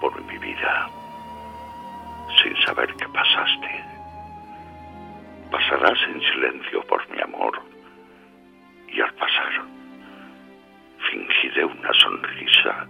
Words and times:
por 0.00 0.22
mi 0.24 0.38
vida 0.38 0.88
sin 2.42 2.56
saber 2.64 2.92
qué 2.96 3.08
pasaste. 3.08 3.84
Pasarás 5.50 5.98
en 6.08 6.20
silencio 6.20 6.82
por 6.86 7.08
mi 7.10 7.20
amor 7.20 7.62
y 8.88 9.00
al 9.00 9.12
pasar 9.14 9.64
fingiré 11.10 11.64
una 11.64 11.92
sonrisa 11.94 12.86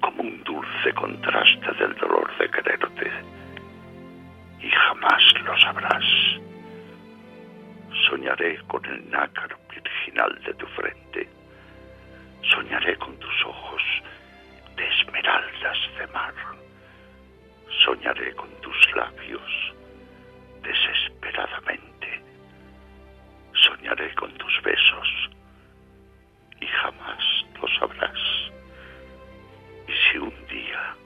como 0.00 0.22
un 0.22 0.42
dulce 0.44 0.92
contraste 0.94 1.72
del 1.72 1.94
dolor 1.96 2.30
de 2.38 2.50
quererte 2.50 3.10
y 4.60 4.70
jamás 4.70 5.22
lo 5.44 5.58
sabrás. 5.58 6.04
Soñaré 8.08 8.58
con 8.66 8.84
el 8.86 9.10
nácar 9.10 9.56
virginal 9.68 10.42
de 10.44 10.54
tu 10.54 10.66
frente. 10.66 11.28
Soñaré 12.42 12.96
con 12.96 13.16
tus 13.18 13.44
ojos 13.44 13.82
de 15.98 16.06
mar. 16.08 16.34
Soñaré 17.84 18.34
con 18.34 18.50
tus 18.62 18.96
labios 18.96 19.74
desesperadamente. 20.62 22.20
Soñaré 23.52 24.12
con 24.14 24.32
tus 24.34 24.62
besos 24.62 25.30
y 26.60 26.66
jamás 26.66 27.24
lo 27.60 27.68
sabrás. 27.78 28.18
Y 29.86 29.92
si 29.92 30.18
un 30.18 30.34
día 30.48 30.96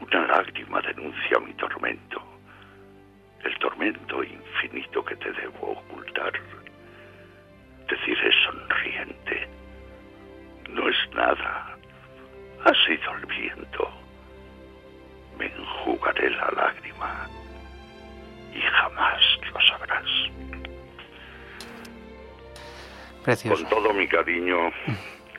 una 0.00 0.26
lágrima 0.26 0.82
denuncia 0.82 1.38
mi 1.40 1.54
tormento, 1.54 2.22
el 3.42 3.58
tormento 3.58 4.22
infinito 4.22 5.02
que 5.02 5.16
te 5.16 5.32
debo 5.32 5.72
ocultar, 5.72 6.32
deciré 7.88 8.30
sonriente, 8.44 9.48
no 10.68 10.88
es 10.88 10.96
nada, 11.14 11.73
ha 12.64 12.72
sido 12.86 13.14
el 13.16 13.26
viento. 13.26 13.88
Me 15.38 15.46
enjugaré 15.46 16.30
la 16.30 16.50
lágrima 16.56 17.28
y 18.54 18.60
jamás 18.60 19.20
lo 19.52 19.60
sabrás. 19.60 20.04
Precioso. 23.22 23.62
Con 23.62 23.70
todo 23.70 23.94
mi 23.94 24.06
cariño 24.06 24.70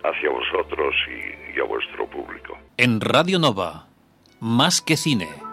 hacia 0.03 0.29
vosotros 0.29 0.95
y, 1.07 1.57
y 1.57 1.59
a 1.59 1.63
vuestro 1.63 2.07
público. 2.07 2.57
En 2.77 3.01
Radio 3.01 3.39
Nova, 3.39 3.87
más 4.39 4.81
que 4.81 4.97
cine. 4.97 5.44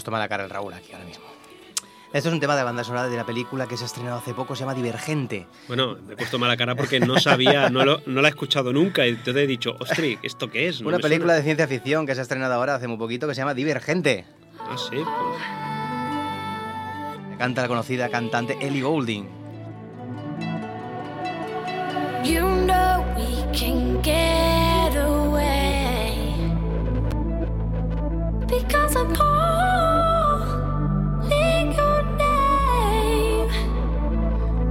Puesto 0.00 0.10
mala 0.10 0.28
cara 0.28 0.44
el 0.44 0.50
Raúl 0.50 0.72
aquí 0.72 0.92
ahora 0.92 1.04
mismo. 1.04 1.24
Esto 2.12 2.28
es 2.30 2.32
un 2.34 2.40
tema 2.40 2.56
de 2.56 2.64
banda 2.64 2.82
sonora 2.82 3.06
de 3.08 3.16
la 3.16 3.24
película 3.26 3.66
que 3.68 3.76
se 3.76 3.84
ha 3.84 3.86
estrenado 3.86 4.16
hace 4.16 4.32
poco, 4.34 4.56
se 4.56 4.60
llama 4.60 4.72
Divergente. 4.74 5.46
Bueno, 5.68 5.96
me 6.06 6.14
he 6.14 6.16
puesto 6.16 6.38
mala 6.38 6.56
cara 6.56 6.74
porque 6.74 6.98
no 7.00 7.20
sabía, 7.20 7.68
no, 7.70 7.84
lo- 7.84 8.00
no 8.06 8.20
la 8.22 8.28
he 8.28 8.30
escuchado 8.30 8.72
nunca 8.72 9.06
y 9.06 9.10
entonces 9.10 9.36
he 9.44 9.46
dicho, 9.46 9.76
ostras, 9.78 10.00
¿esto 10.22 10.50
qué 10.50 10.68
es? 10.68 10.80
No 10.80 10.88
Una 10.88 10.98
película 10.98 11.34
suena". 11.34 11.36
de 11.36 11.42
ciencia 11.42 11.68
ficción 11.68 12.06
que 12.06 12.14
se 12.14 12.20
ha 12.20 12.22
estrenado 12.22 12.54
ahora 12.54 12.74
hace 12.76 12.88
muy 12.88 12.96
poquito 12.96 13.28
que 13.28 13.34
se 13.34 13.42
llama 13.42 13.52
Divergente. 13.54 14.24
Ah, 14.58 14.76
sí, 14.78 14.96
pues, 14.96 15.06
Canta 17.38 17.62
la 17.62 17.68
conocida 17.68 18.08
cantante 18.08 18.56
Ellie 18.60 18.80
Goulding. 18.82 19.28
You 22.24 22.40
know 22.66 23.04
we 23.16 23.44
can 23.56 24.02
get 24.02 24.96
away 24.96 26.34
because 28.48 28.96
I'm 28.96 29.12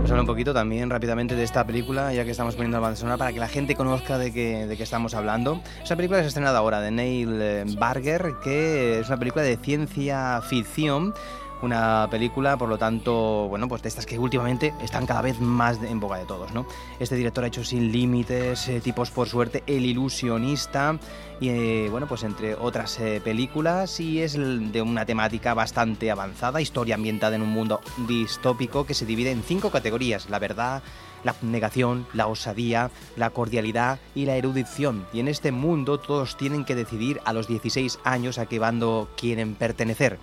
Pues 0.10 0.14
habla 0.14 0.24
un 0.24 0.28
poquito 0.36 0.56
también 0.56 0.90
rápidamente 0.90 1.36
de 1.36 1.44
esta 1.44 1.64
película, 1.68 2.12
ya 2.12 2.26
que 2.26 2.32
estamos 2.32 2.56
poniendo 2.56 2.78
la 2.78 2.82
banda 2.82 2.96
sonora 2.96 3.16
para 3.16 3.32
que 3.32 3.40
la 3.40 3.48
gente 3.48 3.76
conozca 3.76 4.18
de 4.18 4.34
qué, 4.34 4.66
de 4.66 4.76
qué 4.76 4.82
estamos 4.82 5.14
hablando. 5.14 5.62
Esa 5.84 5.96
película 5.96 6.18
se 6.18 6.26
ha 6.26 6.28
estrenado 6.30 6.58
ahora 6.58 6.82
de 6.82 6.90
Neil 6.90 7.40
eh, 7.40 7.64
Barger, 7.78 8.34
que 8.44 9.02
es 9.02 9.08
una 9.08 9.20
película 9.20 9.44
de 9.44 9.56
ciencia 9.58 10.42
ficción. 10.42 11.14
Una 11.62 12.08
película, 12.10 12.56
por 12.58 12.70
lo 12.70 12.78
tanto, 12.78 13.48
bueno, 13.50 13.68
pues 13.68 13.82
de 13.82 13.90
estas 13.90 14.06
que 14.06 14.18
últimamente 14.18 14.74
están 14.82 15.06
cada 15.06 15.22
vez 15.22 15.42
más 15.42 15.84
en 15.84 16.00
boca 16.00 16.16
de 16.16 16.26
todos, 16.26 16.54
¿no? 16.54 16.66
Este 17.00 17.16
director 17.16 17.44
ha 17.44 17.48
hecho 17.48 17.66
Sin 17.66 17.92
Límites, 17.92 18.70
eh, 18.70 18.80
Tipos 18.80 19.12
por 19.12 19.28
Suerte, 19.28 19.64
El 19.68 19.86
Ilusionista, 19.86 20.98
y 21.42 21.50
eh, 21.50 21.88
bueno, 21.92 22.08
pues 22.08 22.24
entre 22.24 22.56
otras 22.56 22.98
eh, 23.02 23.20
películas, 23.22 24.00
y 24.00 24.22
es 24.22 24.38
de 24.38 24.82
una 24.82 25.06
temática 25.06 25.54
bastante 25.54 26.10
avanzada, 26.12 26.62
historia 26.62 26.96
ambientada 26.96 27.36
en 27.36 27.42
un 27.42 27.50
mundo 27.50 27.82
distópico 28.08 28.86
que 28.86 28.94
se 28.94 29.06
divide 29.06 29.32
en 29.32 29.44
cinco 29.44 29.70
categorías: 29.70 30.30
la 30.30 30.40
verdad, 30.40 30.82
la 31.24 31.36
negación, 31.42 32.06
la 32.14 32.28
osadía, 32.28 32.92
la 33.16 33.30
cordialidad 33.30 34.00
y 34.16 34.26
la 34.26 34.36
erudición. 34.36 35.06
Y 35.14 35.20
en 35.20 35.28
este 35.28 35.52
mundo 35.52 36.00
todos 36.00 36.38
tienen 36.38 36.66
que 36.66 36.76
decidir 36.76 37.22
a 37.26 37.34
los 37.34 37.48
16 37.48 38.00
años 38.04 38.38
a 38.38 38.46
qué 38.46 38.60
bando 38.60 39.10
quieren 39.18 39.56
pertenecer. 39.56 40.20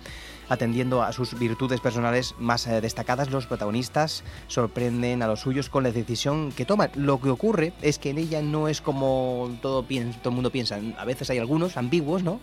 Atendiendo 0.49 1.03
a 1.03 1.11
sus 1.11 1.37
virtudes 1.37 1.81
personales 1.81 2.33
más 2.39 2.67
eh, 2.67 2.79
destacadas, 2.79 3.29
los 3.31 3.47
protagonistas 3.47 4.23
sorprenden 4.47 5.21
a 5.21 5.27
los 5.27 5.41
suyos 5.41 5.69
con 5.69 5.83
la 5.83 5.91
decisión 5.91 6.53
que 6.53 6.63
toman. 6.63 6.89
Lo 6.95 7.19
que 7.19 7.29
ocurre 7.29 7.73
es 7.81 7.99
que 7.99 8.11
en 8.11 8.17
ella 8.17 8.41
no 8.41 8.69
es 8.69 8.79
como 8.79 9.57
todo, 9.61 9.83
todo 9.83 10.29
el 10.29 10.35
mundo 10.35 10.49
piensa. 10.49 10.79
A 10.97 11.03
veces 11.03 11.29
hay 11.29 11.39
algunos 11.39 11.75
ambiguos, 11.75 12.23
¿no? 12.23 12.39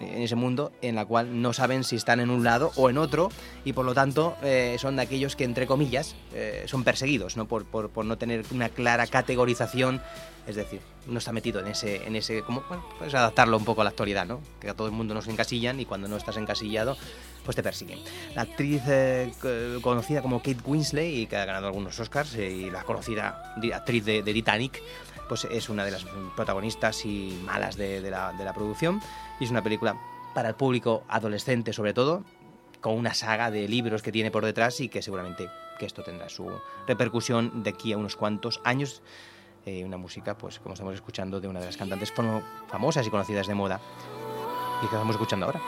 En 0.00 0.22
ese 0.22 0.36
mundo 0.36 0.72
en 0.82 0.94
la 0.94 1.04
cual 1.04 1.42
no 1.42 1.52
saben 1.52 1.84
si 1.84 1.96
están 1.96 2.20
en 2.20 2.30
un 2.30 2.44
lado 2.44 2.70
o 2.76 2.88
en 2.90 2.98
otro 2.98 3.30
y 3.64 3.72
por 3.72 3.84
lo 3.84 3.94
tanto 3.94 4.36
eh, 4.42 4.76
son 4.78 4.96
de 4.96 5.02
aquellos 5.02 5.36
que 5.36 5.44
entre 5.44 5.66
comillas 5.66 6.14
eh, 6.34 6.64
son 6.66 6.84
perseguidos 6.84 7.36
¿no? 7.36 7.46
Por, 7.46 7.64
por- 7.64 8.04
no 8.04 8.16
tener 8.18 8.44
una 8.52 8.68
clara 8.68 9.06
categorización 9.06 10.00
es 10.46 10.56
decir 10.56 10.80
no 11.06 11.18
está 11.18 11.32
metido 11.32 11.60
en 11.60 11.66
ese 11.68 12.06
en 12.06 12.16
ese 12.16 12.42
como 12.42 12.62
bueno, 12.68 12.84
puedes 12.98 13.14
adaptarlo 13.14 13.56
un 13.56 13.64
poco 13.64 13.80
a 13.80 13.84
la 13.84 13.90
actualidad 13.90 14.24
no 14.26 14.40
que 14.60 14.70
a 14.70 14.74
todo 14.74 14.86
el 14.86 14.92
mundo 14.94 15.14
nos 15.14 15.26
encasillan 15.28 15.78
y 15.80 15.84
cuando 15.84 16.08
no 16.08 16.16
estás 16.16 16.36
encasillado 16.36 16.96
pues 17.48 17.56
te 17.56 17.62
persiguen 17.62 17.98
la 18.34 18.42
actriz 18.42 18.82
eh, 18.88 19.32
co- 19.40 19.80
conocida 19.80 20.20
como 20.20 20.40
Kate 20.42 20.58
Winslet 20.66 21.14
y 21.14 21.26
que 21.26 21.34
ha 21.38 21.46
ganado 21.46 21.68
algunos 21.68 21.98
Oscars 21.98 22.34
eh, 22.34 22.50
y 22.50 22.70
la 22.70 22.82
conocida 22.84 23.54
actriz 23.74 24.04
de, 24.04 24.22
de 24.22 24.34
Titanic 24.34 24.82
pues 25.30 25.46
es 25.50 25.70
una 25.70 25.82
de 25.86 25.92
las 25.92 26.04
protagonistas 26.36 27.06
y 27.06 27.40
malas 27.46 27.76
de, 27.76 28.02
de 28.02 28.10
la, 28.10 28.34
de 28.34 28.44
la 28.44 28.52
producción 28.52 29.00
y 29.40 29.44
es 29.44 29.50
una 29.50 29.62
película 29.62 29.96
para 30.34 30.50
el 30.50 30.56
público 30.56 31.04
adolescente 31.08 31.72
sobre 31.72 31.94
todo, 31.94 32.22
con 32.82 32.92
una 32.94 33.14
saga 33.14 33.50
de 33.50 33.66
libros 33.66 34.02
que 34.02 34.12
tiene 34.12 34.30
por 34.30 34.44
detrás 34.44 34.78
y 34.80 34.90
que 34.90 35.00
seguramente 35.00 35.48
que 35.78 35.86
esto 35.86 36.02
tendrá 36.02 36.28
su 36.28 36.50
repercusión 36.86 37.62
de 37.62 37.70
aquí 37.70 37.94
a 37.94 37.96
unos 37.96 38.14
cuantos 38.14 38.60
años. 38.64 39.00
Eh, 39.64 39.84
una 39.86 39.96
música, 39.96 40.36
pues 40.36 40.58
como 40.60 40.74
estamos 40.74 40.94
escuchando, 40.94 41.40
de 41.40 41.48
una 41.48 41.60
de 41.60 41.66
las 41.66 41.76
cantantes 41.78 42.14
famo- 42.14 42.42
famosas 42.68 43.06
y 43.06 43.10
conocidas 43.10 43.46
de 43.46 43.54
moda 43.54 43.80
y 44.78 44.86
que 44.88 44.94
estamos 44.94 45.14
escuchando 45.14 45.46
ahora. 45.46 45.60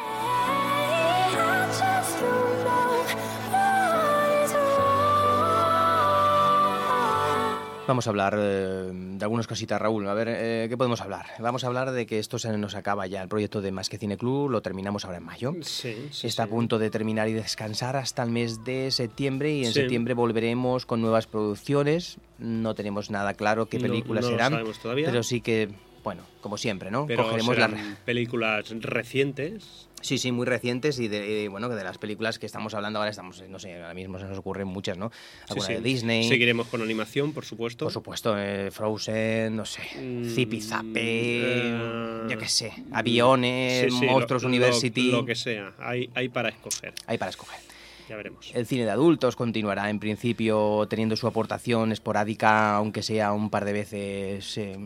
Vamos 7.89 8.07
a 8.07 8.11
hablar 8.11 8.37
eh, 8.39 8.89
de 8.93 9.25
algunas 9.25 9.49
cositas, 9.49 9.81
Raúl. 9.83 10.07
A 10.07 10.15
ver, 10.15 10.29
eh, 10.31 10.67
¿qué 10.69 10.77
podemos 10.77 11.01
hablar? 11.01 11.27
Vamos 11.41 11.65
a 11.65 11.67
hablar 11.67 11.91
de 11.91 12.07
que 12.07 12.21
esto 12.21 12.39
se 12.39 12.57
nos 12.57 12.77
acaba 12.77 13.09
ya, 13.09 13.21
el 13.21 13.29
proyecto 13.29 13.61
de 13.61 13.73
Más 13.73 13.89
que 13.89 13.99
Cine 13.99 14.17
Club, 14.17 14.49
lo 14.49 14.63
terminamos 14.63 15.05
ahora 15.05 15.17
en 15.19 15.25
mayo. 15.25 15.55
sí, 15.63 15.97
sí, 16.13 16.29
Está 16.29 16.45
sí. 16.45 16.49
a 16.49 16.51
punto 16.51 16.79
de 16.79 16.89
terminar 16.89 17.27
y 17.29 17.33
descansar 17.33 17.97
hasta 17.97 18.23
el 18.23 18.31
mes 18.31 18.63
de 18.63 18.93
septiembre 18.93 19.51
y 19.53 19.65
en 19.65 19.73
Sí. 19.73 19.81
septiembre 19.81 20.15
volveremos 20.15 20.87
con 20.87 21.01
nuevas 21.01 21.27
producciones. 21.27 22.19
No 22.39 22.77
tenemos 22.77 23.11
nada 23.11 23.35
claro 23.35 23.67
qué 23.67 23.79
No- 23.79 23.89
películas 23.89 24.23
no 24.25 24.31
lo 24.31 24.37
serán, 24.37 24.53
sabemos 24.53 24.79
todavía. 24.79 25.07
pero 25.07 25.25
sí 25.25 25.41
que, 25.41 25.71
bueno, 26.03 26.23
como 26.41 26.57
siempre, 26.57 26.91
¿no? 26.91 27.07
Pero 27.07 27.25
Cogeremos 27.25 27.59
la- 27.59 27.97
películas 28.05 28.71
recientes. 28.81 29.87
Sí, 30.03 30.17
sí, 30.17 30.33
muy 30.33 30.47
recientes 30.47 30.99
y 30.99 31.09
de, 31.09 31.49
bueno, 31.51 31.69
que 31.69 31.75
de 31.75 31.85
las 31.85 31.99
películas 31.99 32.39
que 32.39 32.47
estamos 32.47 32.73
hablando 32.73 32.99
ahora 33.01 33.11
estamos, 33.11 33.43
no 33.51 33.59
sé, 33.59 33.75
ahora 33.75 33.93
mismo 33.93 34.19
se 34.19 34.25
nos 34.25 34.39
ocurren 34.39 34.67
muchas, 34.67 34.97
¿no? 34.97 35.13
Alguna 35.49 35.67
sí. 35.67 35.73
de 35.75 35.81
Disney. 35.83 36.27
Seguiremos 36.27 36.69
con 36.69 36.81
animación, 36.81 37.35
por 37.35 37.45
supuesto. 37.45 37.85
Por 37.85 37.93
supuesto, 37.93 38.35
eh, 38.39 38.71
Frozen, 38.71 39.55
no 39.57 39.67
sé, 39.67 39.83
Mm, 40.01 40.25
Zipi 40.25 40.61
Zape, 40.63 40.95
eh, 40.95 42.23
yo 42.31 42.39
qué 42.39 42.49
sé, 42.49 42.73
aviones, 42.93 43.93
Sí, 43.93 43.99
sí, 44.01 44.07
lo- 44.07 44.13
Monstruos 44.13 44.43
lo- 44.43 44.49
University. 44.49 45.11
Lo, 45.11 45.27
que 45.27 45.35
sea, 45.35 45.75
hay, 45.79 46.09
hay 46.15 46.31
para 46.31 46.49
escoger. 46.49 46.95
Hay 47.07 47.19
para 47.19 47.29
escoger. 47.31 47.61
Ya 48.09 48.17
veremos. 48.17 48.51
El 48.55 48.67
cine 48.67 48.85
de 48.87 48.91
adultos 48.91 49.37
continuará 49.37 49.89
en 49.91 50.01
principio 50.01 50.87
teniendo 50.89 51.15
su 51.15 51.27
aportación 51.29 51.93
esporádica, 51.93 52.75
aunque 52.75 53.03
sea 53.03 53.33
un 53.33 53.51
par 53.51 53.65
de 53.67 53.73
veces 53.75 54.57
eh, 54.59 54.77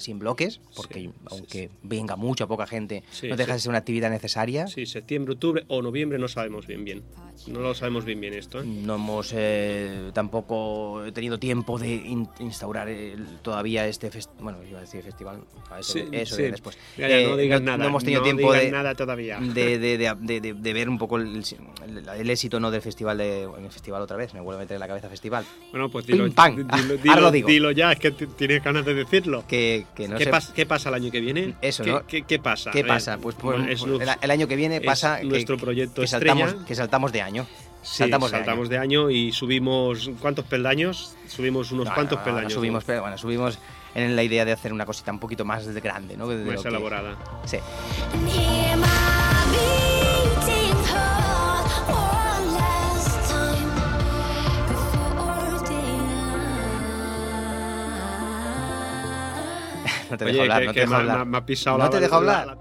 así 0.00 0.10
en 0.10 0.18
bloques, 0.18 0.60
porque 0.74 0.94
Sí, 1.00 1.06
sí, 1.06 1.12
aunque 1.30 1.70
venga 1.82 2.16
mucha 2.16 2.46
poca 2.46 2.66
gente, 2.66 3.02
Sí, 3.10 3.28
no 3.28 3.36
deja 3.36 3.52
sí. 3.52 3.56
de 3.56 3.60
ser 3.60 3.68
una 3.70 3.78
actividad 3.78 4.10
necesaria. 4.10 4.66
Sí, 4.66 4.86
septiembre, 4.86 5.34
octubre 5.34 5.64
o 5.68 5.82
noviembre 5.82 6.18
no 6.18 6.28
sabemos 6.28 6.66
bien 6.66 6.84
bien. 6.84 7.02
No 7.46 7.60
lo 7.60 7.74
sabemos 7.74 8.04
bien 8.04 8.20
bien 8.20 8.34
esto, 8.34 8.60
¿eh? 8.60 8.64
No 8.66 8.96
hemos 8.96 9.32
eh, 9.34 10.10
tampoco 10.12 11.02
tenido 11.14 11.38
tiempo 11.38 11.78
de 11.78 11.94
in- 11.94 12.28
instaurar 12.38 12.88
el- 12.88 13.38
todavía 13.40 13.86
este 13.86 14.10
fest- 14.10 14.28
bueno 14.40 14.58
iba 14.68 14.78
a 14.78 14.82
decir 14.82 15.02
festival 15.02 15.40
eso, 15.78 15.92
Sí, 15.94 16.04
eso 16.12 16.36
sí. 16.36 16.42
de 16.42 16.50
después 16.50 16.76
Ya, 16.98 17.08
ya, 17.08 17.26
no 17.28 17.38
Eh, 17.38 17.42
digas 17.42 17.62
nada, 17.62 17.78
no 17.78 17.86
hemos 17.86 18.04
tenido 18.04 18.20
no 18.20 18.24
tiempo 18.24 18.52
de 18.52 18.70
nada 18.70 18.94
todavía. 18.94 19.38
de, 19.40 19.78
de- 19.78 19.96
de- 20.54 20.72
ver 20.74 20.88
un 20.90 20.98
poco 20.98 21.16
el, 21.16 21.42
el- 21.86 22.08
el 22.08 22.30
éxito 22.30 22.60
no 22.60 22.70
del 22.70 22.82
festival 22.82 23.16
de 23.18 23.44
el 23.44 23.70
festival 23.70 24.02
otra 24.02 24.16
vez 24.18 24.34
me 24.34 24.40
vuelve 24.40 24.60
a 24.60 24.64
meter 24.64 24.74
en 24.74 24.80
la 24.80 24.88
cabeza 24.88 25.08
festival 25.08 25.44
Bueno, 25.70 25.90
pues 25.90 26.06
dilo, 26.06 26.24
Pim, 26.24 26.34
pam. 26.34 26.56
dilo, 26.56 26.68
Ahora 26.76 26.94
dilo- 27.02 27.20
lo 27.22 27.30
digo. 27.30 27.48
dilo 27.48 27.70
ya, 27.70 27.92
es 27.92 27.98
que 27.98 28.10
tienes 28.10 28.62
ganas 28.62 28.84
de 28.84 28.92
decirlo. 28.94 29.44
que, 29.48 29.86
que 29.94 30.08
no 30.08 30.16
¿Qué, 30.16 30.24
sé 30.24 30.30
pas- 30.32 30.52
qué 30.52 30.66
pasa 30.66 30.88
el 30.88 30.94
año 30.96 31.10
que 31.10 31.20
viene? 31.20 31.54
Eso, 31.60 31.84
¿Qué, 31.84 31.90
¿no? 31.90 32.06
qué- 32.06 32.22
qué 32.22 32.38
pasa? 32.38 32.70
qué 32.70 32.84
pasa 32.84 33.18
pues, 33.18 33.34
pues, 33.34 33.56
bueno, 33.58 33.70
es 33.72 33.80
pues, 33.82 34.00
el, 34.00 34.08
el 34.20 34.30
año 34.30 34.46
que 34.48 34.56
viene 34.56 34.76
es 34.76 34.82
pasa 34.82 35.20
que- 35.20 35.26
nuestro 35.26 35.56
proyecto 35.56 36.00
que, 36.02 36.06
saltamos 36.06 36.44
estrella. 36.48 36.66
que 36.66 36.74
saltamos 36.74 37.12
de 37.12 37.22
año 37.22 37.46
Sí, 37.82 37.96
saltamos 37.98 38.30
de 38.30 38.36
saltamos 38.36 38.60
año. 38.64 38.68
de 38.70 38.78
año 38.78 39.10
y 39.10 39.32
subimos 39.32 40.10
¿cuántos 40.20 40.44
peldaños? 40.44 41.14
Subimos 41.28 41.72
unos 41.72 41.86
No, 41.86 41.94
cuantos 41.94 42.18
no, 42.18 42.20
no, 42.20 42.24
peldaños. 42.26 42.52
subimos 42.52 42.82
¿no? 42.82 42.86
pero 42.86 43.00
bueno 43.00 43.16
subimos 43.18 43.58
en 43.94 44.14
la 44.14 44.22
idea 44.22 44.44
de 44.44 44.52
hacer 44.52 44.72
una 44.72 44.84
cosita 44.86 45.10
un 45.12 45.18
poquito 45.18 45.44
más 45.44 45.66
de 45.66 45.80
grande 45.80 46.16
no 46.16 46.28
de 46.28 46.44
más 46.44 46.56
lo 46.56 46.62
que- 46.62 46.68
elaborada. 46.68 47.16
sí 47.46 47.56
no 60.10 60.16
te 60.16 60.24
Oye, 60.24 60.32
dejo 60.32 60.42
hablar 60.42 60.60
que, 60.60 60.66
no 60.66 60.72
te 60.74 60.80
dejo 60.80 60.94
hablar. 60.94 61.26
me- 61.26 61.38
ha 61.38 61.46
pisado 61.46 61.78
no 61.78 61.84
la 61.84 61.90
te 61.90 62.00
dejo 62.00 62.20
la- 62.20 62.40
hablar 62.40 62.58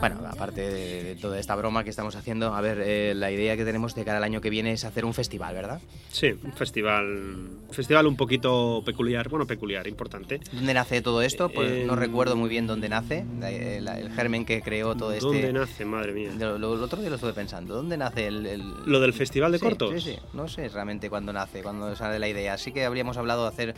Bueno, 0.00 0.16
aparte 0.28 0.60
de, 0.60 1.02
de 1.04 1.16
toda 1.16 1.38
esta 1.40 1.56
broma 1.56 1.82
que 1.82 1.90
estamos 1.90 2.14
haciendo, 2.16 2.54
a 2.54 2.60
ver, 2.60 2.80
eh, 2.84 3.14
la 3.16 3.30
idea 3.30 3.56
que 3.56 3.64
tenemos 3.64 3.94
de 3.94 4.04
cara 4.04 4.18
al 4.18 4.24
año 4.24 4.40
que 4.42 4.50
viene 4.50 4.72
es 4.72 4.84
hacer 4.84 5.04
un 5.06 5.14
festival, 5.14 5.54
¿verdad? 5.54 5.80
Sí, 6.12 6.34
un 6.44 6.52
festival, 6.52 7.06
un 7.06 7.68
festival 7.74 8.06
un 8.06 8.14
poquito 8.16 8.82
peculiar, 8.84 9.28
bueno, 9.30 9.46
peculiar, 9.46 9.86
importante. 9.88 10.40
¿Dónde 10.52 10.74
nace 10.74 11.00
todo 11.00 11.22
esto? 11.22 11.48
Pues 11.48 11.86
no 11.86 11.94
Eh, 11.94 11.96
recuerdo 11.96 12.36
muy 12.36 12.48
bien 12.50 12.66
dónde 12.66 12.88
nace, 12.90 13.24
la- 13.40 13.98
el 13.98 14.10
germen 14.10 14.44
que 14.44 14.60
creó 14.60 14.94
todo 14.96 15.12
este... 15.12 15.26
¿Dónde 15.26 15.52
nace, 15.52 15.84
madre 15.86 16.12
mía? 16.12 16.30
Lo, 16.38 16.58
lo- 16.58 16.74
el 16.74 16.82
otro 16.82 17.00
día 17.00 17.08
lo 17.08 17.16
estuve 17.16 17.32
pensando, 17.32 17.74
¿dónde 17.74 17.96
nace 17.96 18.26
el...? 18.26 18.44
el- 18.46 18.72
¿Lo 18.84 19.00
del 19.00 19.14
festival 19.14 19.50
de 19.50 19.58
Sí, 19.58 19.64
cortos? 19.64 20.02
Sí, 20.04 20.12
sí, 20.12 20.18
no 20.34 20.46
sé 20.46 20.68
realmente 20.68 21.08
cuándo 21.08 21.32
nace, 21.32 21.62
cuándo 21.62 21.96
sale 21.96 22.18
la 22.18 22.28
idea. 22.28 22.58
Sí 22.58 22.70
que 22.70 22.84
habríamos 22.84 23.16
hablado 23.16 23.42
de 23.44 23.48
hacer, 23.48 23.74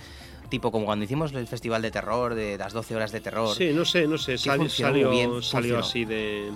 tipo 0.49 0.71
como 0.71 0.87
cuando 0.87 1.05
hicimos 1.05 1.33
el 1.33 1.47
festival 1.47 1.83
de 1.83 1.91
terror, 1.91 2.35
de 2.35 2.59
las 2.59 2.73
12 2.73 2.97
horas 2.97 3.13
de 3.13 3.21
terror. 3.21 3.55
Sí, 3.57 3.73
no 3.73 3.85
sé, 3.85 4.07
no 4.07 4.19
sé, 4.19 4.39
salió, 4.39 5.11
bien, 5.11 5.43
salió 5.43 5.79
así 5.79 6.05
de... 6.05 6.51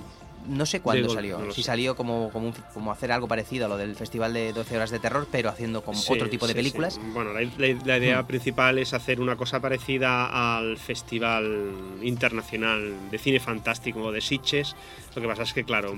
No 0.48 0.66
sé 0.66 0.80
cuándo 0.80 1.08
salió. 1.08 1.38
no 1.38 1.52
si 1.52 1.62
salió 1.62 1.94
como, 1.94 2.30
como, 2.30 2.48
un- 2.48 2.54
como 2.74 2.90
hacer 2.92 3.12
algo 3.12 3.28
parecido 3.28 3.66
a 3.66 3.68
lo 3.68 3.76
del 3.76 3.94
festival 3.96 4.32
de 4.32 4.52
12 4.52 4.76
horas 4.76 4.90
de 4.90 4.98
terror, 4.98 5.26
pero 5.30 5.48
haciendo 5.48 5.82
como 5.82 5.98
Sí, 5.98 6.12
otro 6.12 6.28
tipo 6.28 6.46
de 6.46 6.52
sí, 6.52 6.56
películas. 6.58 7.00
Bueno, 7.14 7.32
la, 7.32 7.40
la- 7.42 7.78
la 7.84 7.98
idea 7.98 8.22
Hmm. 8.22 8.26
principal 8.26 8.78
es 8.78 8.92
hacer 8.92 9.20
una 9.20 9.36
cosa 9.36 9.60
parecida 9.60 10.58
al 10.58 10.76
Festival 10.78 11.70
Internacional 12.02 13.10
de 13.10 13.18
Cine 13.18 13.40
Fantástico 13.40 14.12
de 14.12 14.20
Sitges. 14.20 14.74
Lo 15.14 15.22
que 15.22 15.28
pasa 15.28 15.42
es 15.42 15.52
que, 15.52 15.64
claro, 15.64 15.94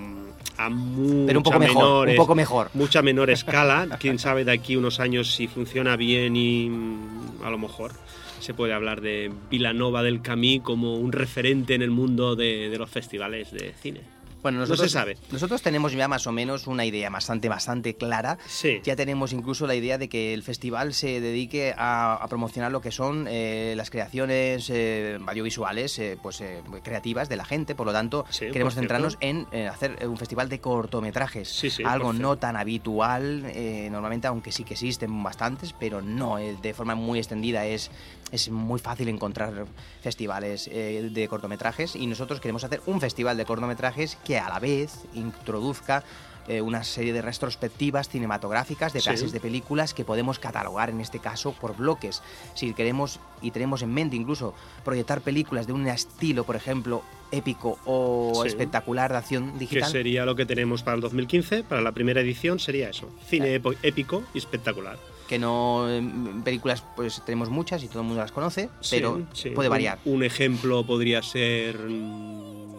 a 0.56 0.68
mucha 0.68 1.26
Pero 1.26 1.38
un 1.38 1.42
poco 1.42 1.58
mejor, 1.58 1.74
menor, 1.76 2.08
un 2.08 2.16
poco 2.16 2.34
mejor. 2.34 2.70
mucha 2.74 3.02
menor 3.02 3.30
escala. 3.30 3.86
Quién 3.98 4.18
sabe 4.18 4.44
de 4.44 4.52
aquí 4.52 4.76
unos 4.76 5.00
años 5.00 5.34
si 5.34 5.46
funciona 5.48 5.96
bien 5.96 6.36
y 6.36 6.68
mm, 6.68 7.44
a 7.44 7.50
lo 7.50 7.58
mejor 7.58 7.92
se 8.40 8.52
puede 8.52 8.74
hablar 8.74 9.00
de 9.00 9.32
Vilanova 9.50 10.02
del 10.02 10.20
Camí 10.20 10.60
como 10.60 10.96
un 10.96 11.12
referente 11.12 11.74
en 11.74 11.82
el 11.82 11.90
mundo 11.90 12.36
de, 12.36 12.68
de 12.68 12.78
los 12.78 12.90
festivales 12.90 13.50
de 13.52 13.72
cine. 13.80 14.00
Bueno, 14.44 14.58
No 14.58 14.64
nosotros, 14.64 14.90
se 14.90 14.98
sabe. 14.98 15.16
Nosotros 15.32 15.62
tenemos 15.62 15.92
ya 15.94 16.06
más 16.06 16.26
o 16.26 16.32
menos 16.32 16.66
una 16.66 16.84
idea 16.84 17.08
bastante, 17.08 17.48
bastante 17.48 17.94
clara. 17.94 18.36
Sí. 18.46 18.78
Ya 18.84 18.94
tenemos 18.94 19.32
incluso 19.32 19.66
la 19.66 19.74
idea 19.74 19.96
de 19.96 20.10
que 20.10 20.34
el 20.34 20.42
festival 20.42 20.92
se 20.92 21.18
dedique 21.22 21.74
a, 21.78 22.12
a 22.16 22.28
promocionar 22.28 22.70
lo 22.70 22.82
que 22.82 22.90
son 22.92 23.26
eh, 23.26 23.72
las 23.74 23.88
creaciones 23.88 24.68
eh, 24.68 25.18
audiovisuales, 25.26 25.98
eh, 25.98 26.18
pues 26.22 26.42
eh, 26.42 26.60
creativas 26.82 27.30
de 27.30 27.36
la 27.36 27.46
gente. 27.46 27.74
Por 27.74 27.86
lo 27.86 27.94
tanto, 27.94 28.26
Sí, 28.28 28.48
queremos 28.52 28.74
centrarnos 28.74 29.16
cierto. 29.18 29.48
en 29.54 29.58
eh, 29.58 29.66
hacer 29.66 29.96
eh, 29.98 30.06
un 30.06 30.18
festival 30.18 30.50
de 30.50 30.60
cortometrajes. 30.60 31.48
Sí, 31.48 31.70
algo 31.82 32.12
no 32.12 32.36
tan 32.36 32.56
habitual, 32.58 33.50
normalmente, 33.90 34.26
aunque 34.26 34.52
sí 34.52 34.62
que 34.64 34.74
existen 34.74 35.22
bastantes, 35.22 35.72
pero 35.72 36.02
no 36.02 36.36
de 36.36 36.74
forma 36.74 36.94
muy 36.94 37.18
extendida. 37.18 37.64
Es, 37.64 37.90
es 38.30 38.50
muy 38.50 38.78
fácil 38.78 39.08
encontrar 39.08 39.64
festivales 40.02 40.66
de 40.66 41.26
cortometrajes 41.30 41.96
y 41.96 42.06
nosotros 42.06 42.40
queremos 42.40 42.62
hacer 42.64 42.82
un 42.84 43.00
festival 43.00 43.38
de 43.38 43.46
cortometrajes 43.46 44.18
que 44.24 44.33
a 44.38 44.48
la 44.48 44.58
vez 44.58 45.00
introduzca 45.14 46.02
eh, 46.46 46.60
una 46.60 46.84
serie 46.84 47.14
de 47.14 47.22
retrospectivas 47.22 48.10
cinematográficas 48.10 48.92
de 48.92 49.00
Sí. 49.00 49.08
clases 49.08 49.32
de 49.32 49.40
películas 49.40 49.94
que 49.94 50.04
podemos 50.04 50.38
catalogar 50.38 50.90
en 50.90 51.00
este 51.00 51.18
caso 51.18 51.52
por 51.52 51.74
bloques. 51.74 52.20
Si 52.54 52.74
queremos 52.74 53.18
y 53.40 53.50
tenemos 53.50 53.80
en 53.80 53.94
mente 53.94 54.16
incluso 54.16 54.52
proyectar 54.84 55.22
películas 55.22 55.66
de 55.66 55.72
un 55.72 55.86
estilo, 55.86 56.44
por 56.44 56.54
ejemplo, 56.56 57.02
épico 57.30 57.78
o 57.86 58.40
Sí. 58.42 58.48
espectacular 58.48 59.10
de 59.10 59.16
acción 59.16 59.52
Que 59.54 59.58
digital, 59.60 59.90
sería 59.90 60.26
lo 60.26 60.36
que 60.36 60.44
tenemos 60.44 60.82
para 60.82 60.96
el 60.96 61.00
2015, 61.00 61.62
para 61.64 61.80
la 61.80 61.92
primera 61.92 62.20
edición 62.20 62.58
sería 62.58 62.90
eso, 62.90 63.08
cine 63.26 63.60
épico 63.82 64.22
y 64.34 64.38
espectacular. 64.38 64.98
que 65.26 65.38
no 65.38 65.90
en 65.90 66.42
películas 66.42 66.84
pues 66.94 67.22
tenemos 67.24 67.48
muchas 67.48 67.82
y 67.82 67.88
todo 67.88 68.00
el 68.00 68.06
mundo 68.08 68.20
las 68.20 68.32
conoce, 68.32 68.68
Sí, 68.82 68.96
pero 68.96 69.22
puede 69.54 69.70
variar. 69.70 69.98
Un, 70.04 70.22
ejemplo 70.22 70.84
podría 70.84 71.22
ser 71.22 71.78
mm, 71.78 72.73